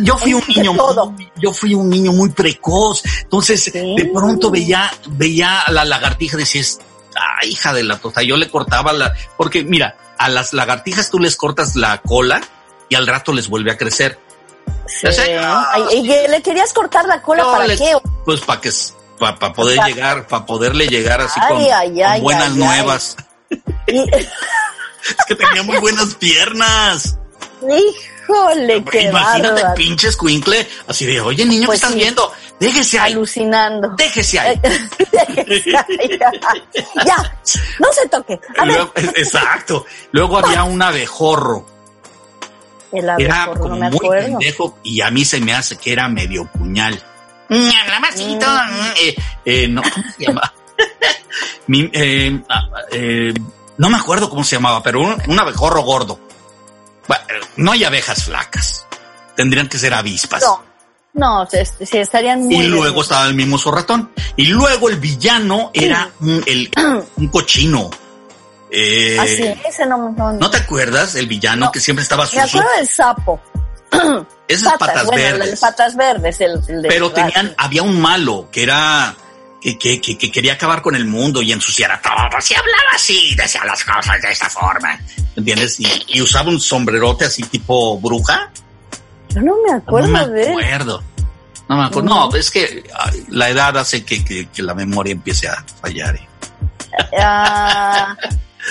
Yo 0.00 0.16
fui 0.16 0.32
un 0.34 0.42
niño, 0.48 0.72
muy- 0.72 1.30
yo 1.36 1.52
fui 1.52 1.74
un 1.74 1.90
niño 1.90 2.12
muy 2.12 2.30
precoz. 2.30 3.02
Entonces, 3.22 3.64
Sí. 3.64 3.94
de 3.96 4.04
pronto 4.06 4.50
veía, 4.50 4.90
veía 5.10 5.60
a 5.60 5.70
la 5.70 5.84
lagartija 5.84 6.36
y 6.36 6.40
decías, 6.40 6.78
ah, 7.14 7.44
hija 7.44 7.72
de 7.74 7.82
la 7.84 7.98
tosta. 7.98 8.22
Yo 8.22 8.36
le 8.36 8.48
cortaba 8.50 8.92
la, 8.92 9.12
porque 9.36 9.62
mira, 9.64 9.96
a 10.18 10.28
las 10.28 10.52
lagartijas 10.54 11.10
tú 11.10 11.18
les 11.18 11.36
cortas 11.36 11.76
la 11.76 11.98
cola 11.98 12.40
y 12.88 12.94
al 12.94 13.06
rato 13.06 13.32
les 13.32 13.48
vuelve 13.48 13.72
a 13.72 13.76
crecer. 13.76 14.18
Sí. 14.86 15.00
Ya 15.02 15.12
sé. 15.12 15.38
Ay, 15.38 15.82
¿Y 15.92 16.02
le 16.28 16.40
querías 16.42 16.72
cortar 16.72 17.04
la 17.06 17.20
cola 17.20 17.44
para 17.44 17.66
le- 17.66 17.76
qué? 17.76 17.92
Pues 18.24 18.40
para 18.40 18.60
que 18.60 18.70
para 19.18 19.52
poder 19.52 19.78
llegar, 19.84 20.26
para 20.26 20.44
poderle 20.46 20.88
llegar 20.88 21.20
así 21.20 21.38
Ay, 21.40 21.48
con, 21.48 21.62
ay, 21.72 21.90
con 21.92 22.04
ay, 22.04 22.20
buenas 22.20 22.54
nuevas. 22.56 23.16
Es 25.04 25.16
que 25.26 25.34
tenía 25.34 25.62
muy 25.64 25.78
buenas 25.78 26.14
piernas. 26.14 27.18
Híjole, 28.28 28.84
qué 28.84 29.02
Imagínate, 29.02 29.54
bárbaro. 29.62 29.74
pinche 29.74 30.08
escuincle, 30.08 30.66
así 30.86 31.06
de, 31.06 31.20
oye 31.20 31.44
niño, 31.44 31.66
Pues 31.66 31.80
¿qué 31.80 31.86
estás 31.86 31.92
sí. 31.92 31.98
viendo? 31.98 32.32
Déjese 32.60 32.98
ahí, 32.98 33.12
Alucinando. 33.12 33.88
déjese 33.96 34.38
ahí. 34.38 34.60
ya, 37.06 37.36
no 37.80 37.92
se 37.92 38.08
toque. 38.08 38.38
A 38.58 38.64
Luego- 38.64 38.92
exacto. 38.96 39.86
Luego 40.12 40.38
había 40.38 40.64
un 40.64 40.80
abejorro. 40.80 41.66
el 42.92 43.04
Era 43.18 43.42
abejorro, 43.42 43.60
como 43.60 43.74
no 43.74 43.80
me 43.80 43.88
muy 43.90 43.96
acuerdo. 43.96 44.38
pendejo 44.38 44.78
y 44.82 45.00
a 45.00 45.10
mí 45.10 45.24
se 45.24 45.40
me 45.40 45.54
hace 45.54 45.76
que 45.76 45.92
era 45.92 46.08
medio 46.08 46.44
puñal. 46.46 47.02
Mm, 47.48 47.68
hablaba 47.82 48.08
así 48.08 48.36
todo, 48.40 48.56
mm, 48.56 48.92
eh, 49.00 49.16
eh, 49.44 49.68
no, 49.68 49.82
¿cómo 49.82 50.04
se 50.16 50.24
llama? 50.26 50.52
Mi- 51.66 51.90
eh, 51.92 52.40
ah, 52.48 52.62
eh, 52.92 53.34
no 53.78 53.90
me 53.90 53.96
acuerdo 53.96 54.30
cómo 54.30 54.44
se 54.44 54.56
llamaba, 54.56 54.82
pero 54.82 55.00
un, 55.00 55.20
un 55.26 55.40
abejorro 55.40 55.82
gordo. 55.82 56.18
No 57.56 57.72
hay 57.72 57.84
abejas 57.84 58.24
flacas. 58.24 58.86
Tendrían 59.36 59.68
que 59.68 59.78
ser 59.78 59.94
avispas. 59.94 60.42
No, 60.42 60.62
no, 61.14 61.46
se, 61.50 61.64
se 61.64 62.00
estarían 62.00 62.42
muy 62.44 62.56
y 62.56 62.66
luego 62.68 63.02
estaba 63.02 63.26
el 63.26 63.34
mismo 63.34 63.58
ratón. 63.70 64.10
Y 64.36 64.46
luego 64.46 64.88
el 64.88 64.96
villano 64.96 65.70
era 65.74 66.10
un, 66.20 66.42
el, 66.46 66.70
un 67.16 67.28
cochino. 67.28 67.90
Eh, 68.70 69.18
Así, 69.20 69.42
ese 69.68 69.84
no, 69.86 70.10
no, 70.16 70.32
¿No 70.32 70.50
te 70.50 70.56
acuerdas? 70.56 71.14
El 71.14 71.26
villano 71.26 71.66
No. 71.66 71.72
que 71.72 71.80
siempre 71.80 72.02
estaba 72.02 72.24
Me 72.24 72.30
sucio. 72.30 72.60
acuerdo 72.60 72.70
del 72.78 72.88
sapo. 72.88 73.40
Esas 74.48 74.72
patas, 74.78 75.04
bueno, 75.06 75.22
verdes. 75.38 75.60
patas 75.60 75.94
verdes, 75.96 76.40
el, 76.40 76.52
el 76.68 76.82
de 76.82 76.88
Pero 76.88 77.10
tenían, 77.12 77.54
había 77.58 77.82
un 77.82 78.00
malo 78.00 78.48
que 78.50 78.62
era, 78.62 79.14
que, 79.62 79.78
que, 79.78 80.00
que, 80.00 80.18
que 80.18 80.30
quería 80.30 80.54
acabar 80.54 80.82
con 80.82 80.96
el 80.96 81.04
mundo 81.06 81.40
y 81.40 81.52
ensuciar 81.52 81.92
a 81.92 82.00
todos. 82.02 82.50
Y 82.50 82.54
hablaba 82.54 82.90
así, 82.94 83.34
decía 83.36 83.64
las 83.64 83.84
cosas 83.84 84.20
de 84.20 84.32
esa 84.32 84.50
forma. 84.50 84.98
¿Entiendes? 85.36 85.78
Y, 85.78 85.86
y 86.08 86.20
usaba 86.20 86.48
un 86.50 86.60
sombrerote 86.60 87.26
así 87.26 87.42
tipo 87.44 87.98
bruja. 87.98 88.50
Yo 89.28 89.40
no 89.40 89.54
me 89.66 89.72
acuerdo 89.72 90.08
no 90.08 90.26
me 90.26 90.32
de 90.32 90.42
él. 90.42 90.50
acuerdo. 90.50 91.02
No 91.68 91.76
me 91.76 91.84
acuerdo. 91.84 92.08
No, 92.08 92.34
es 92.34 92.50
que 92.50 92.82
ay, 92.98 93.24
la 93.28 93.48
edad 93.48 93.76
hace 93.78 94.04
que, 94.04 94.24
que, 94.24 94.48
que 94.48 94.62
la 94.62 94.74
memoria 94.74 95.12
empiece 95.12 95.48
a 95.48 95.64
fallar. 95.80 96.16
¿eh? 96.16 96.28
Ah, 97.18 98.16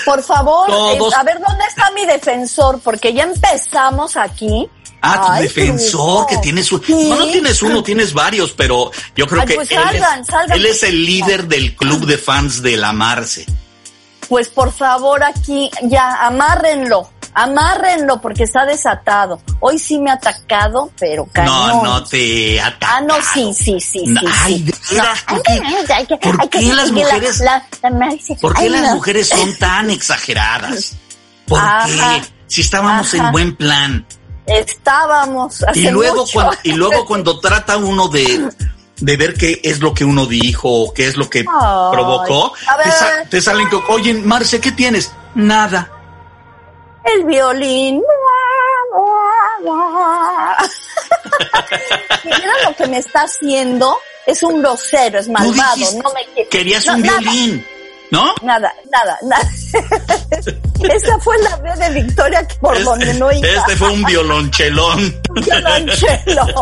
por 0.04 0.22
favor, 0.22 0.70
eh, 0.94 0.98
a 1.16 1.22
ver 1.24 1.40
dónde 1.40 1.64
está 1.68 1.90
mi 1.92 2.04
defensor, 2.06 2.80
porque 2.84 3.12
ya 3.12 3.24
empezamos 3.24 4.16
aquí. 4.16 4.68
Ah, 5.04 5.20
tu 5.26 5.32
Ay, 5.32 5.42
defensor, 5.42 6.26
que 6.26 6.36
tienes 6.38 6.70
un... 6.70 6.80
Sí. 6.84 7.08
No, 7.10 7.16
no 7.16 7.26
tienes 7.26 7.60
uno, 7.62 7.82
tienes 7.82 8.12
varios, 8.14 8.52
pero 8.52 8.90
yo 9.16 9.26
creo 9.26 9.40
Ay, 9.42 9.46
que 9.48 9.54
pues 9.56 9.70
él, 9.72 9.78
salgan, 9.82 10.20
es, 10.20 10.26
salgan. 10.28 10.56
él 10.56 10.66
es 10.66 10.82
el 10.84 11.04
líder 11.04 11.48
del 11.48 11.74
club 11.74 12.06
de 12.06 12.18
fans 12.18 12.62
del 12.62 12.84
Amarse. 12.84 13.44
Pues 14.28 14.48
por 14.48 14.72
favor 14.72 15.24
aquí, 15.24 15.70
ya, 15.82 16.24
amárrenlo, 16.24 17.10
amárrenlo 17.34 18.20
porque 18.20 18.44
está 18.44 18.64
desatado. 18.64 19.42
Hoy 19.60 19.78
sí 19.78 19.98
me 19.98 20.10
ha 20.10 20.14
atacado, 20.14 20.90
pero 20.98 21.24
No, 21.26 21.32
cañón. 21.32 21.82
no 21.84 22.04
te 22.04 22.60
ataca. 22.60 22.96
Ah, 22.96 23.00
no, 23.00 23.14
sí, 23.34 23.52
sí, 23.54 23.80
sí, 23.80 24.04
No, 24.06 24.20
sí. 24.20 24.26
ay, 24.44 24.62
de 24.62 24.74
veras, 24.92 25.22
¿por 25.22 25.42
qué? 25.42 25.62
Hay 25.94 26.06
que- 26.06 26.16
por 26.16 26.48
qué 26.48 26.62
las 26.62 26.90
la- 26.90 26.92
mujeres- 26.92 27.40
la- 27.40 27.66
la 27.82 27.90
Marce- 27.90 28.38
¿Por 28.40 28.54
qué 28.54 28.70
las 28.70 28.82
no. 28.82 28.94
mujeres 28.94 29.28
son 29.28 29.54
tan 29.58 29.90
exageradas? 29.90 30.92
¿Por 31.46 31.58
Ajá. 31.60 31.86
qué? 31.86 32.22
Si 32.46 32.60
estábamos 32.60 33.12
Ajá. 33.14 33.26
en 33.26 33.32
buen 33.32 33.56
plan. 33.56 34.06
Estábamos 34.46 35.62
hace 35.62 35.78
Y 35.80 35.90
luego, 35.90 36.22
mucho. 36.22 36.32
cuando, 36.32 36.56
y 36.64 36.72
luego 36.72 37.06
cuando 37.06 37.38
trata 37.40 37.76
uno 37.76 38.08
de, 38.08 38.48
de 38.98 39.16
ver 39.16 39.34
qué 39.34 39.60
es 39.62 39.78
lo 39.80 39.94
que 39.94 40.04
uno 40.04 40.26
dijo 40.26 40.68
o 40.68 40.92
qué 40.94 41.06
es 41.06 41.16
lo 41.16 41.30
que 41.30 41.44
provocó, 41.44 42.52
te, 42.82 42.90
sa- 42.90 43.24
te 43.30 43.40
salen 43.40 43.68
que, 43.70 43.76
oye, 43.88 44.14
Marce, 44.14 44.60
¿qué 44.60 44.72
tienes? 44.72 45.12
Nada. 45.34 45.90
El 47.04 47.24
violín. 47.24 48.02
Mira 52.24 52.52
lo 52.68 52.76
que 52.76 52.86
me 52.86 52.98
está 52.98 53.22
haciendo. 53.22 53.98
Es 54.26 54.42
un 54.42 54.60
grosero, 54.62 55.18
es 55.18 55.28
malvado. 55.28 55.76
No 56.02 56.12
me. 56.14 56.46
Querías 56.48 56.86
No, 56.86 56.94
un 56.94 57.02
nada. 57.02 57.18
violín, 57.18 57.66
¿no? 58.12 58.32
Nada, 58.42 58.72
nada, 58.92 59.18
nada. 59.22 59.50
Esa 60.94 61.18
fue 61.20 61.36
la 61.42 61.56
vez 61.56 61.78
de 61.78 61.90
Victoria 62.02 62.46
por 62.60 62.74
Este- 62.74 62.84
donde 62.84 63.14
no 63.14 63.32
iba. 63.32 63.48
Este 63.48 63.76
fue 63.76 63.90
un 63.90 64.04
violonchelón. 64.04 65.20
Violonchelo. 65.44 66.46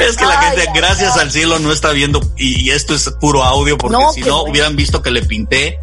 Es 0.00 0.16
que 0.16 0.24
la 0.24 0.40
Ay, 0.40 0.46
gente, 0.56 0.60
ay, 0.62 0.74
gracias 0.74 1.16
al 1.18 1.30
cielo, 1.30 1.58
no 1.58 1.72
está 1.72 1.90
viendo 1.92 2.20
y, 2.36 2.62
y 2.62 2.70
esto 2.70 2.94
es 2.94 3.08
puro 3.20 3.44
audio 3.44 3.76
porque 3.76 3.96
No, 3.96 4.12
si 4.12 4.20
no 4.22 4.38
bueno. 4.38 4.50
hubieran 4.50 4.76
visto 4.76 5.02
que 5.02 5.10
le 5.10 5.22
pinté, 5.22 5.78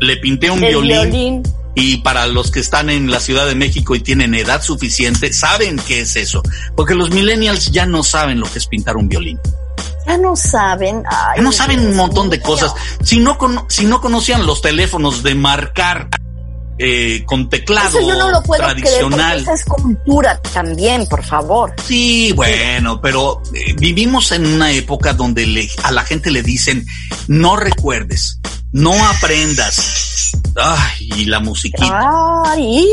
le 0.00 0.18
pinté 0.18 0.50
un 0.50 0.60
violín, 0.60 0.82
violín. 1.10 1.42
y 1.74 1.96
para 1.98 2.26
los 2.26 2.50
que 2.50 2.60
están 2.60 2.90
en 2.90 3.10
la 3.10 3.18
Ciudad 3.18 3.46
de 3.46 3.54
México 3.54 3.94
y 3.94 4.00
tienen 4.00 4.34
edad 4.34 4.62
suficiente, 4.62 5.32
saben 5.32 5.78
qué 5.86 6.00
es 6.02 6.16
eso, 6.16 6.42
porque 6.76 6.94
los 6.94 7.10
millennials 7.10 7.70
ya 7.72 7.86
no 7.86 8.02
saben 8.04 8.40
lo 8.40 8.46
que 8.52 8.58
es 8.58 8.66
pintar 8.66 8.96
un 8.96 9.08
violín. 9.08 9.40
Ya 10.08 10.18
no 10.18 10.34
saben. 10.36 11.02
Ay, 11.08 11.36
Ya 11.36 11.42
no 11.42 11.52
saben 11.52 11.80
un 11.86 11.94
montón 11.96 12.30
de 12.30 12.40
cosas. 12.40 12.72
Si 13.04 13.20
no, 13.20 13.36
si 13.68 13.84
no 13.84 14.00
conocían 14.00 14.46
los 14.46 14.62
teléfonos 14.62 15.22
de 15.22 15.34
marcar 15.34 16.08
eh, 16.80 17.24
con 17.26 17.48
teclado 17.48 17.88
Eso 17.98 18.00
yo 18.08 18.14
no 18.16 18.30
lo 18.30 18.40
puedo 18.42 18.62
creer 18.62 18.76
porque 18.76 18.88
tradicional. 18.88 19.40
esa 19.40 19.52
es 19.54 19.64
cultura 19.64 20.40
también, 20.52 21.06
por 21.08 21.24
favor. 21.24 21.74
Sí, 21.84 22.32
bueno, 22.36 23.00
pero 23.00 23.42
eh, 23.52 23.74
vivimos 23.76 24.30
en 24.32 24.46
una 24.46 24.70
época 24.72 25.12
donde 25.12 25.44
le- 25.46 25.68
a 25.82 25.90
la 25.90 26.04
gente 26.04 26.30
le 26.30 26.42
dicen, 26.44 26.86
no 27.26 27.56
recuerdes, 27.56 28.38
no 28.72 28.92
aprendas. 29.08 30.30
Ay, 30.54 31.08
y 31.16 31.24
la 31.24 31.40
musiquita. 31.40 32.00
Ay, 32.46 32.84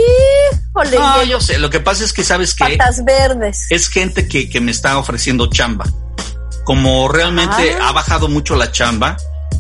híjole. 0.71 0.97
No, 0.99 1.23
yo 1.23 1.39
sé, 1.39 1.57
lo 1.59 1.69
que 1.69 1.79
pasa 1.79 2.03
es 2.03 2.11
que 2.13 2.23
sabes 2.23 2.53
que 2.55 2.77
Patas 2.77 3.03
verdes. 3.05 3.67
es 3.69 3.87
gente 3.87 4.27
que, 4.27 4.49
que 4.49 4.61
me 4.61 4.71
está 4.71 4.97
ofreciendo 4.97 5.47
chamba. 5.47 5.85
Como 6.65 7.07
realmente 7.07 7.77
Ah. 7.79 7.89
ha 7.89 7.91
bajado 7.93 8.27
mucho 8.27 8.55
la 8.55 8.71
chamba, 8.71 9.15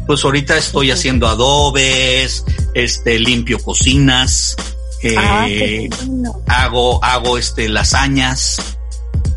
pues 0.05 0.23
ahorita 0.25 0.57
estoy 0.57 0.91
haciendo 0.91 1.27
adobes, 1.27 2.43
este, 2.73 3.17
limpio 3.19 3.59
cocinas, 3.63 4.55
eh, 5.03 5.87
Ah, 6.49 6.63
hago, 6.65 7.03
hago 7.03 7.37
este 7.37 7.69
lasañas, 7.69 8.57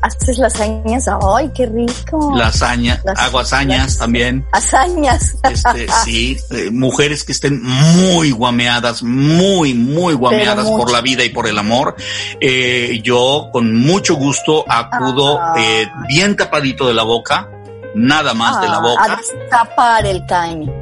Haces 0.01 0.39
lasañas. 0.39 1.07
Ay, 1.37 1.51
qué 1.57 1.67
rico. 1.67 2.33
lasaña, 2.37 3.03
Las- 3.05 3.19
hago 3.19 3.41
hazañas 3.41 3.87
las- 3.87 3.99
también. 3.99 4.47
Hazañas. 4.53 5.35
Este, 5.43 5.89
sí, 6.05 6.37
eh, 6.53 6.71
mujeres 6.71 7.25
que 7.25 7.33
estén 7.33 7.61
muy 7.65 8.31
guameadas, 8.31 9.03
muy, 9.03 9.75
muy 9.75 10.15
guameadas 10.15 10.67
por 10.67 10.93
la 10.93 11.01
vida 11.01 11.25
y 11.25 11.31
por 11.31 11.49
el 11.49 11.59
amor. 11.59 11.97
Eh, 12.41 13.01
yo 13.03 13.49
con 13.53 13.75
mucho 13.75 14.15
gusto 14.15 14.65
acudo 14.69 15.41
Ah. 15.41 15.55
eh, 15.59 15.89
bien 16.07 16.37
tapadito 16.37 16.87
de 16.87 16.95
la 16.95 17.03
boca, 17.03 17.49
nada 17.95 18.35
más 18.35 18.61
de 18.61 18.69
la 18.69 18.77
Ah, 18.77 18.81
boca. 18.81 19.05
A 19.05 19.17
destapar 19.17 20.07
el 20.07 20.27
caño. 20.27 20.73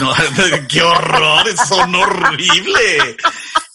No, 0.00 0.12
qué 0.68 0.82
horror, 0.82 1.44
son 1.68 1.94
horrible. 1.94 3.16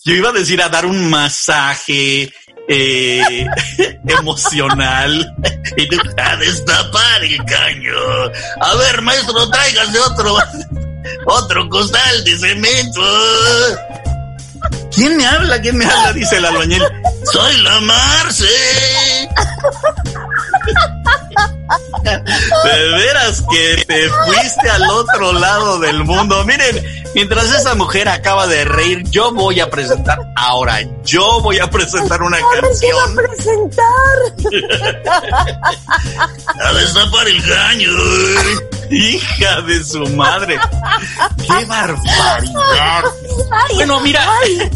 Yo 0.03 0.13
iba 0.13 0.29
a 0.29 0.33
decir 0.33 0.61
a 0.61 0.69
dar 0.69 0.85
un 0.85 1.09
masaje 1.09 2.31
eh, 2.67 3.47
emocional 4.07 5.35
y 5.77 5.87
tú 5.89 5.97
a 6.17 6.35
destapar 6.35 7.23
el 7.23 7.37
caño. 7.45 7.93
A 8.61 8.75
ver, 8.75 9.01
maestro, 9.01 9.49
tráigase 9.49 9.99
otro, 9.99 10.37
otro 11.25 11.69
costal 11.69 12.23
de 12.23 12.37
cemento. 12.37 13.01
¿Quién 14.93 15.17
me 15.17 15.25
habla? 15.25 15.59
¿Quién 15.61 15.77
me 15.77 15.85
habla? 15.85 16.13
Dice 16.13 16.37
el 16.37 16.45
albañil. 16.45 16.83
Soy 17.31 17.57
la 17.61 17.79
Marce. 17.81 18.45
De 22.63 22.89
veras 22.91 23.43
que 23.49 23.83
te 23.87 24.09
fuiste 24.09 24.69
al 24.69 24.89
otro 24.91 25.33
lado 25.33 25.79
del 25.79 26.03
mundo. 26.03 26.43
Miren, 26.45 26.83
mientras 27.15 27.45
esa 27.51 27.73
mujer 27.75 28.07
acaba 28.07 28.45
de 28.47 28.65
reír, 28.65 29.03
yo 29.09 29.31
voy 29.33 29.59
a 29.59 29.69
presentar, 29.69 30.19
ahora 30.35 30.79
yo 31.03 31.41
voy 31.41 31.57
a 31.59 31.69
presentar 31.69 32.21
una 32.21 32.37
A 32.37 32.41
ver, 32.61 32.63
¿qué 32.79 32.93
va 32.93 33.03
a 33.03 33.05
canción. 33.05 33.25
presentar? 33.71 34.17
A 36.63 36.73
destapar 36.73 37.27
el 37.27 37.43
caño. 37.43 37.89
Hija 38.91 39.61
de 39.61 39.83
su 39.83 40.05
madre. 40.15 40.59
¡Qué 41.47 41.65
barbaridad! 41.65 43.03
Ay, 43.51 43.75
Bueno, 43.75 43.99
mira, 44.01 44.23
ay. 44.43 44.69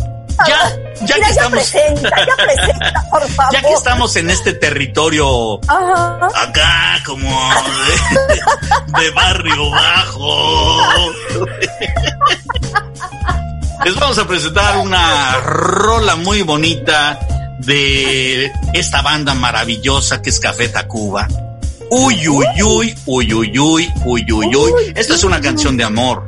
Ya, 0.47 0.69
ya 1.05 1.15
Mira, 1.15 1.15
que 1.15 1.21
ya 1.21 1.29
estamos, 1.29 1.51
presenta, 1.51 2.09
ya 2.09 2.35
presenta, 2.35 3.05
por 3.09 3.29
favor. 3.29 3.53
ya 3.53 3.61
que 3.61 3.73
estamos 3.73 4.15
en 4.15 4.29
este 4.29 4.53
territorio 4.53 5.59
Ajá. 5.67 6.29
acá 6.35 6.99
como 7.05 7.29
de, 7.29 9.01
de 9.01 9.11
barrio 9.11 9.69
bajo. 9.71 11.11
Les 13.85 13.95
vamos 13.95 14.17
a 14.17 14.27
presentar 14.27 14.77
una 14.77 15.37
rola 15.41 16.15
muy 16.15 16.41
bonita 16.41 17.19
de 17.59 18.51
esta 18.73 19.01
banda 19.01 19.33
maravillosa 19.33 20.21
que 20.21 20.29
es 20.29 20.39
Café 20.39 20.69
Tacuba. 20.69 21.27
Uy, 21.91 22.27
uy, 22.27 22.45
uy, 22.63 22.95
uy, 23.05 23.33
uy, 23.33 23.59
uy, 23.59 23.93
uy, 24.05 24.31
uy, 24.31 24.55
uy. 24.55 24.93
Esta 24.95 25.15
es 25.15 25.23
una 25.23 25.41
canción 25.41 25.75
de 25.75 25.83
amor. 25.83 26.27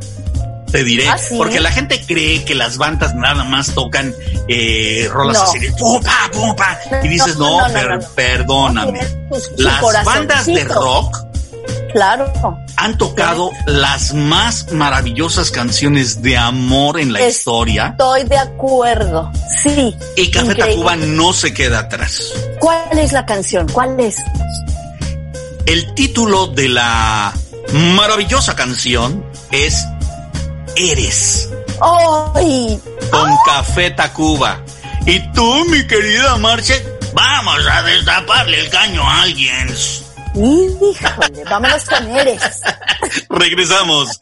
Te 0.71 0.83
diré, 0.83 1.07
¿Ah, 1.09 1.17
sí? 1.17 1.35
porque 1.37 1.59
la 1.59 1.71
gente 1.71 2.01
cree 2.05 2.43
que 2.45 2.55
las 2.55 2.77
bandas 2.77 3.13
nada 3.15 3.43
más 3.43 3.73
tocan 3.73 4.13
eh, 4.47 5.07
rolas 5.11 5.37
No. 5.37 5.43
así 5.43 5.59
de 5.59 5.71
pupa, 5.73 6.29
pupa. 6.31 6.79
Y 7.03 7.07
dices, 7.09 7.37
no, 7.37 7.59
No, 7.61 7.61
no, 7.61 7.67
no, 7.67 7.73
per- 7.73 7.89
no, 7.89 7.95
no. 7.97 8.07
perdóname. 8.15 8.99
Las 9.57 10.03
bandas 10.05 10.45
de 10.45 10.63
rock 10.63 11.17
Claro. 11.93 12.31
han 12.77 12.97
tocado 12.97 13.51
las 13.65 14.13
más 14.13 14.71
maravillosas 14.71 15.51
canciones 15.51 16.21
de 16.21 16.37
amor 16.37 16.97
en 16.99 17.11
la 17.11 17.27
historia 17.27 17.87
Estoy 17.89 18.23
de 18.23 18.37
acuerdo. 18.37 19.29
Sí. 19.61 19.93
y 20.15 20.31
Café 20.31 20.51
Increíble. 20.51 20.73
Tacuba 20.75 20.95
no 20.95 21.33
se 21.33 21.53
queda 21.53 21.79
atrás. 21.79 22.31
¿Cuál 22.59 22.97
es 22.97 23.11
la 23.11 23.25
canción? 23.25 23.67
¿Cuál 23.67 23.99
es? 23.99 24.15
El 25.65 25.93
título 25.93 26.47
de 26.47 26.69
la 26.69 27.33
maravillosa 27.95 28.55
canción 28.55 29.23
es 29.51 29.85
Eres 30.75 31.49
¡Ay! 31.81 32.79
con 33.09 33.29
Café 33.45 33.91
Tacuba. 33.91 34.63
Y 35.05 35.19
tú, 35.33 35.65
mi 35.65 35.85
querida 35.87 36.37
Marce, 36.37 36.85
vamos 37.13 37.65
a 37.69 37.81
destaparle 37.83 38.59
el 38.61 38.69
caño 38.69 39.01
a 39.03 39.23
alguien. 39.23 39.67
Híjole, 40.35 41.43
vámonos 41.49 41.85
con 41.85 42.15
Eres. 42.15 42.61
Regresamos. 43.29 44.21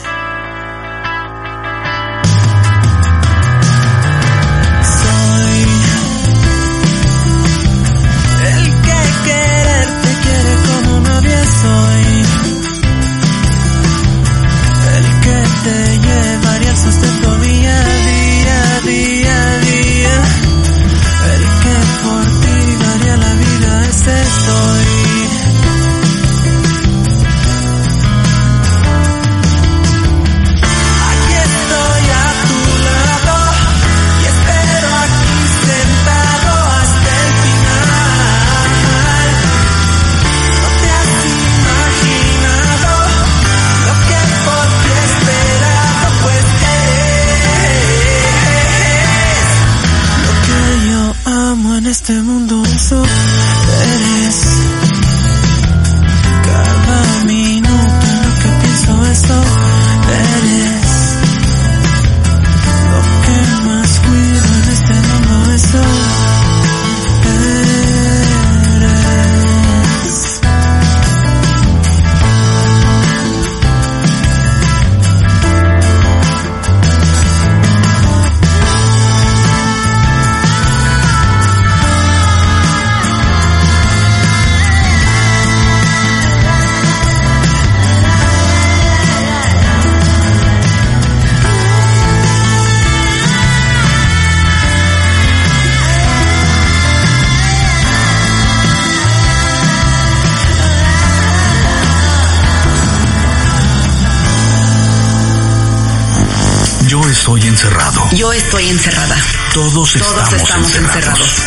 Estoy 108.51 108.67
encerrada. 108.67 109.15
Todos, 109.53 109.71
Todos 109.73 109.93
estamos, 109.93 110.33
estamos 110.33 110.75
encerrados. 110.75 111.19
encerrados. 111.21 111.41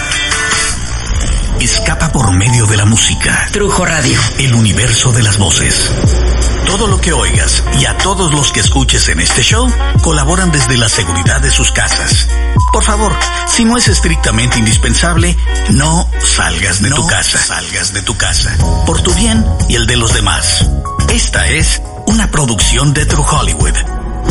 Escapa 1.61 2.11
por 2.11 2.33
medio 2.33 2.65
de 2.67 2.79
la 2.79 2.87
música. 2.87 3.47
Trujo 3.53 3.85
Radio. 3.85 4.19
El 4.39 4.55
universo 4.55 5.13
de 5.13 5.23
las 5.23 5.37
voces. 5.37 5.91
Todo 6.65 6.87
lo 6.87 6.99
que 7.03 7.13
oigas 7.13 7.63
y 7.79 7.85
a 7.85 7.99
todos 7.99 8.33
los 8.33 8.53
que 8.53 8.61
escuches 8.61 9.07
en 9.11 9.21
este 9.21 9.43
show 9.43 9.71
colaboran 10.01 10.51
desde 10.51 10.79
la 10.79 10.89
seguridad 10.89 11.43
de 11.43 11.51
sus 11.51 11.73
casas. 11.73 12.27
Por 12.73 12.83
favor, 12.83 13.15
si 13.49 13.67
no 13.67 13.77
es 13.77 13.87
estrictamente 13.89 14.59
indispensable, 14.59 15.37
no 15.73 16.09
salgas 16.23 16.81
de 16.81 16.89
tu 16.89 17.07
casa. 17.07 17.37
Salgas 17.37 17.93
de 17.93 18.01
tu 18.01 18.17
casa. 18.17 18.57
Por 18.87 19.03
tu 19.03 19.13
bien 19.13 19.45
y 19.69 19.75
el 19.75 19.87
de 19.87 19.99
los 19.99 20.15
demás. 20.15 20.65
Esta 21.13 21.49
es 21.49 21.83
una 22.07 22.31
producción 22.31 22.95
de 22.95 23.05
True 23.05 23.27
Hollywood. 23.31 23.77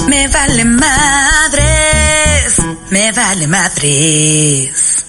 Me 0.07 0.27
vale 0.27 0.65
madres. 0.65 2.62
Me 2.93 3.11
vale 3.11 3.47
madres. 3.47 5.02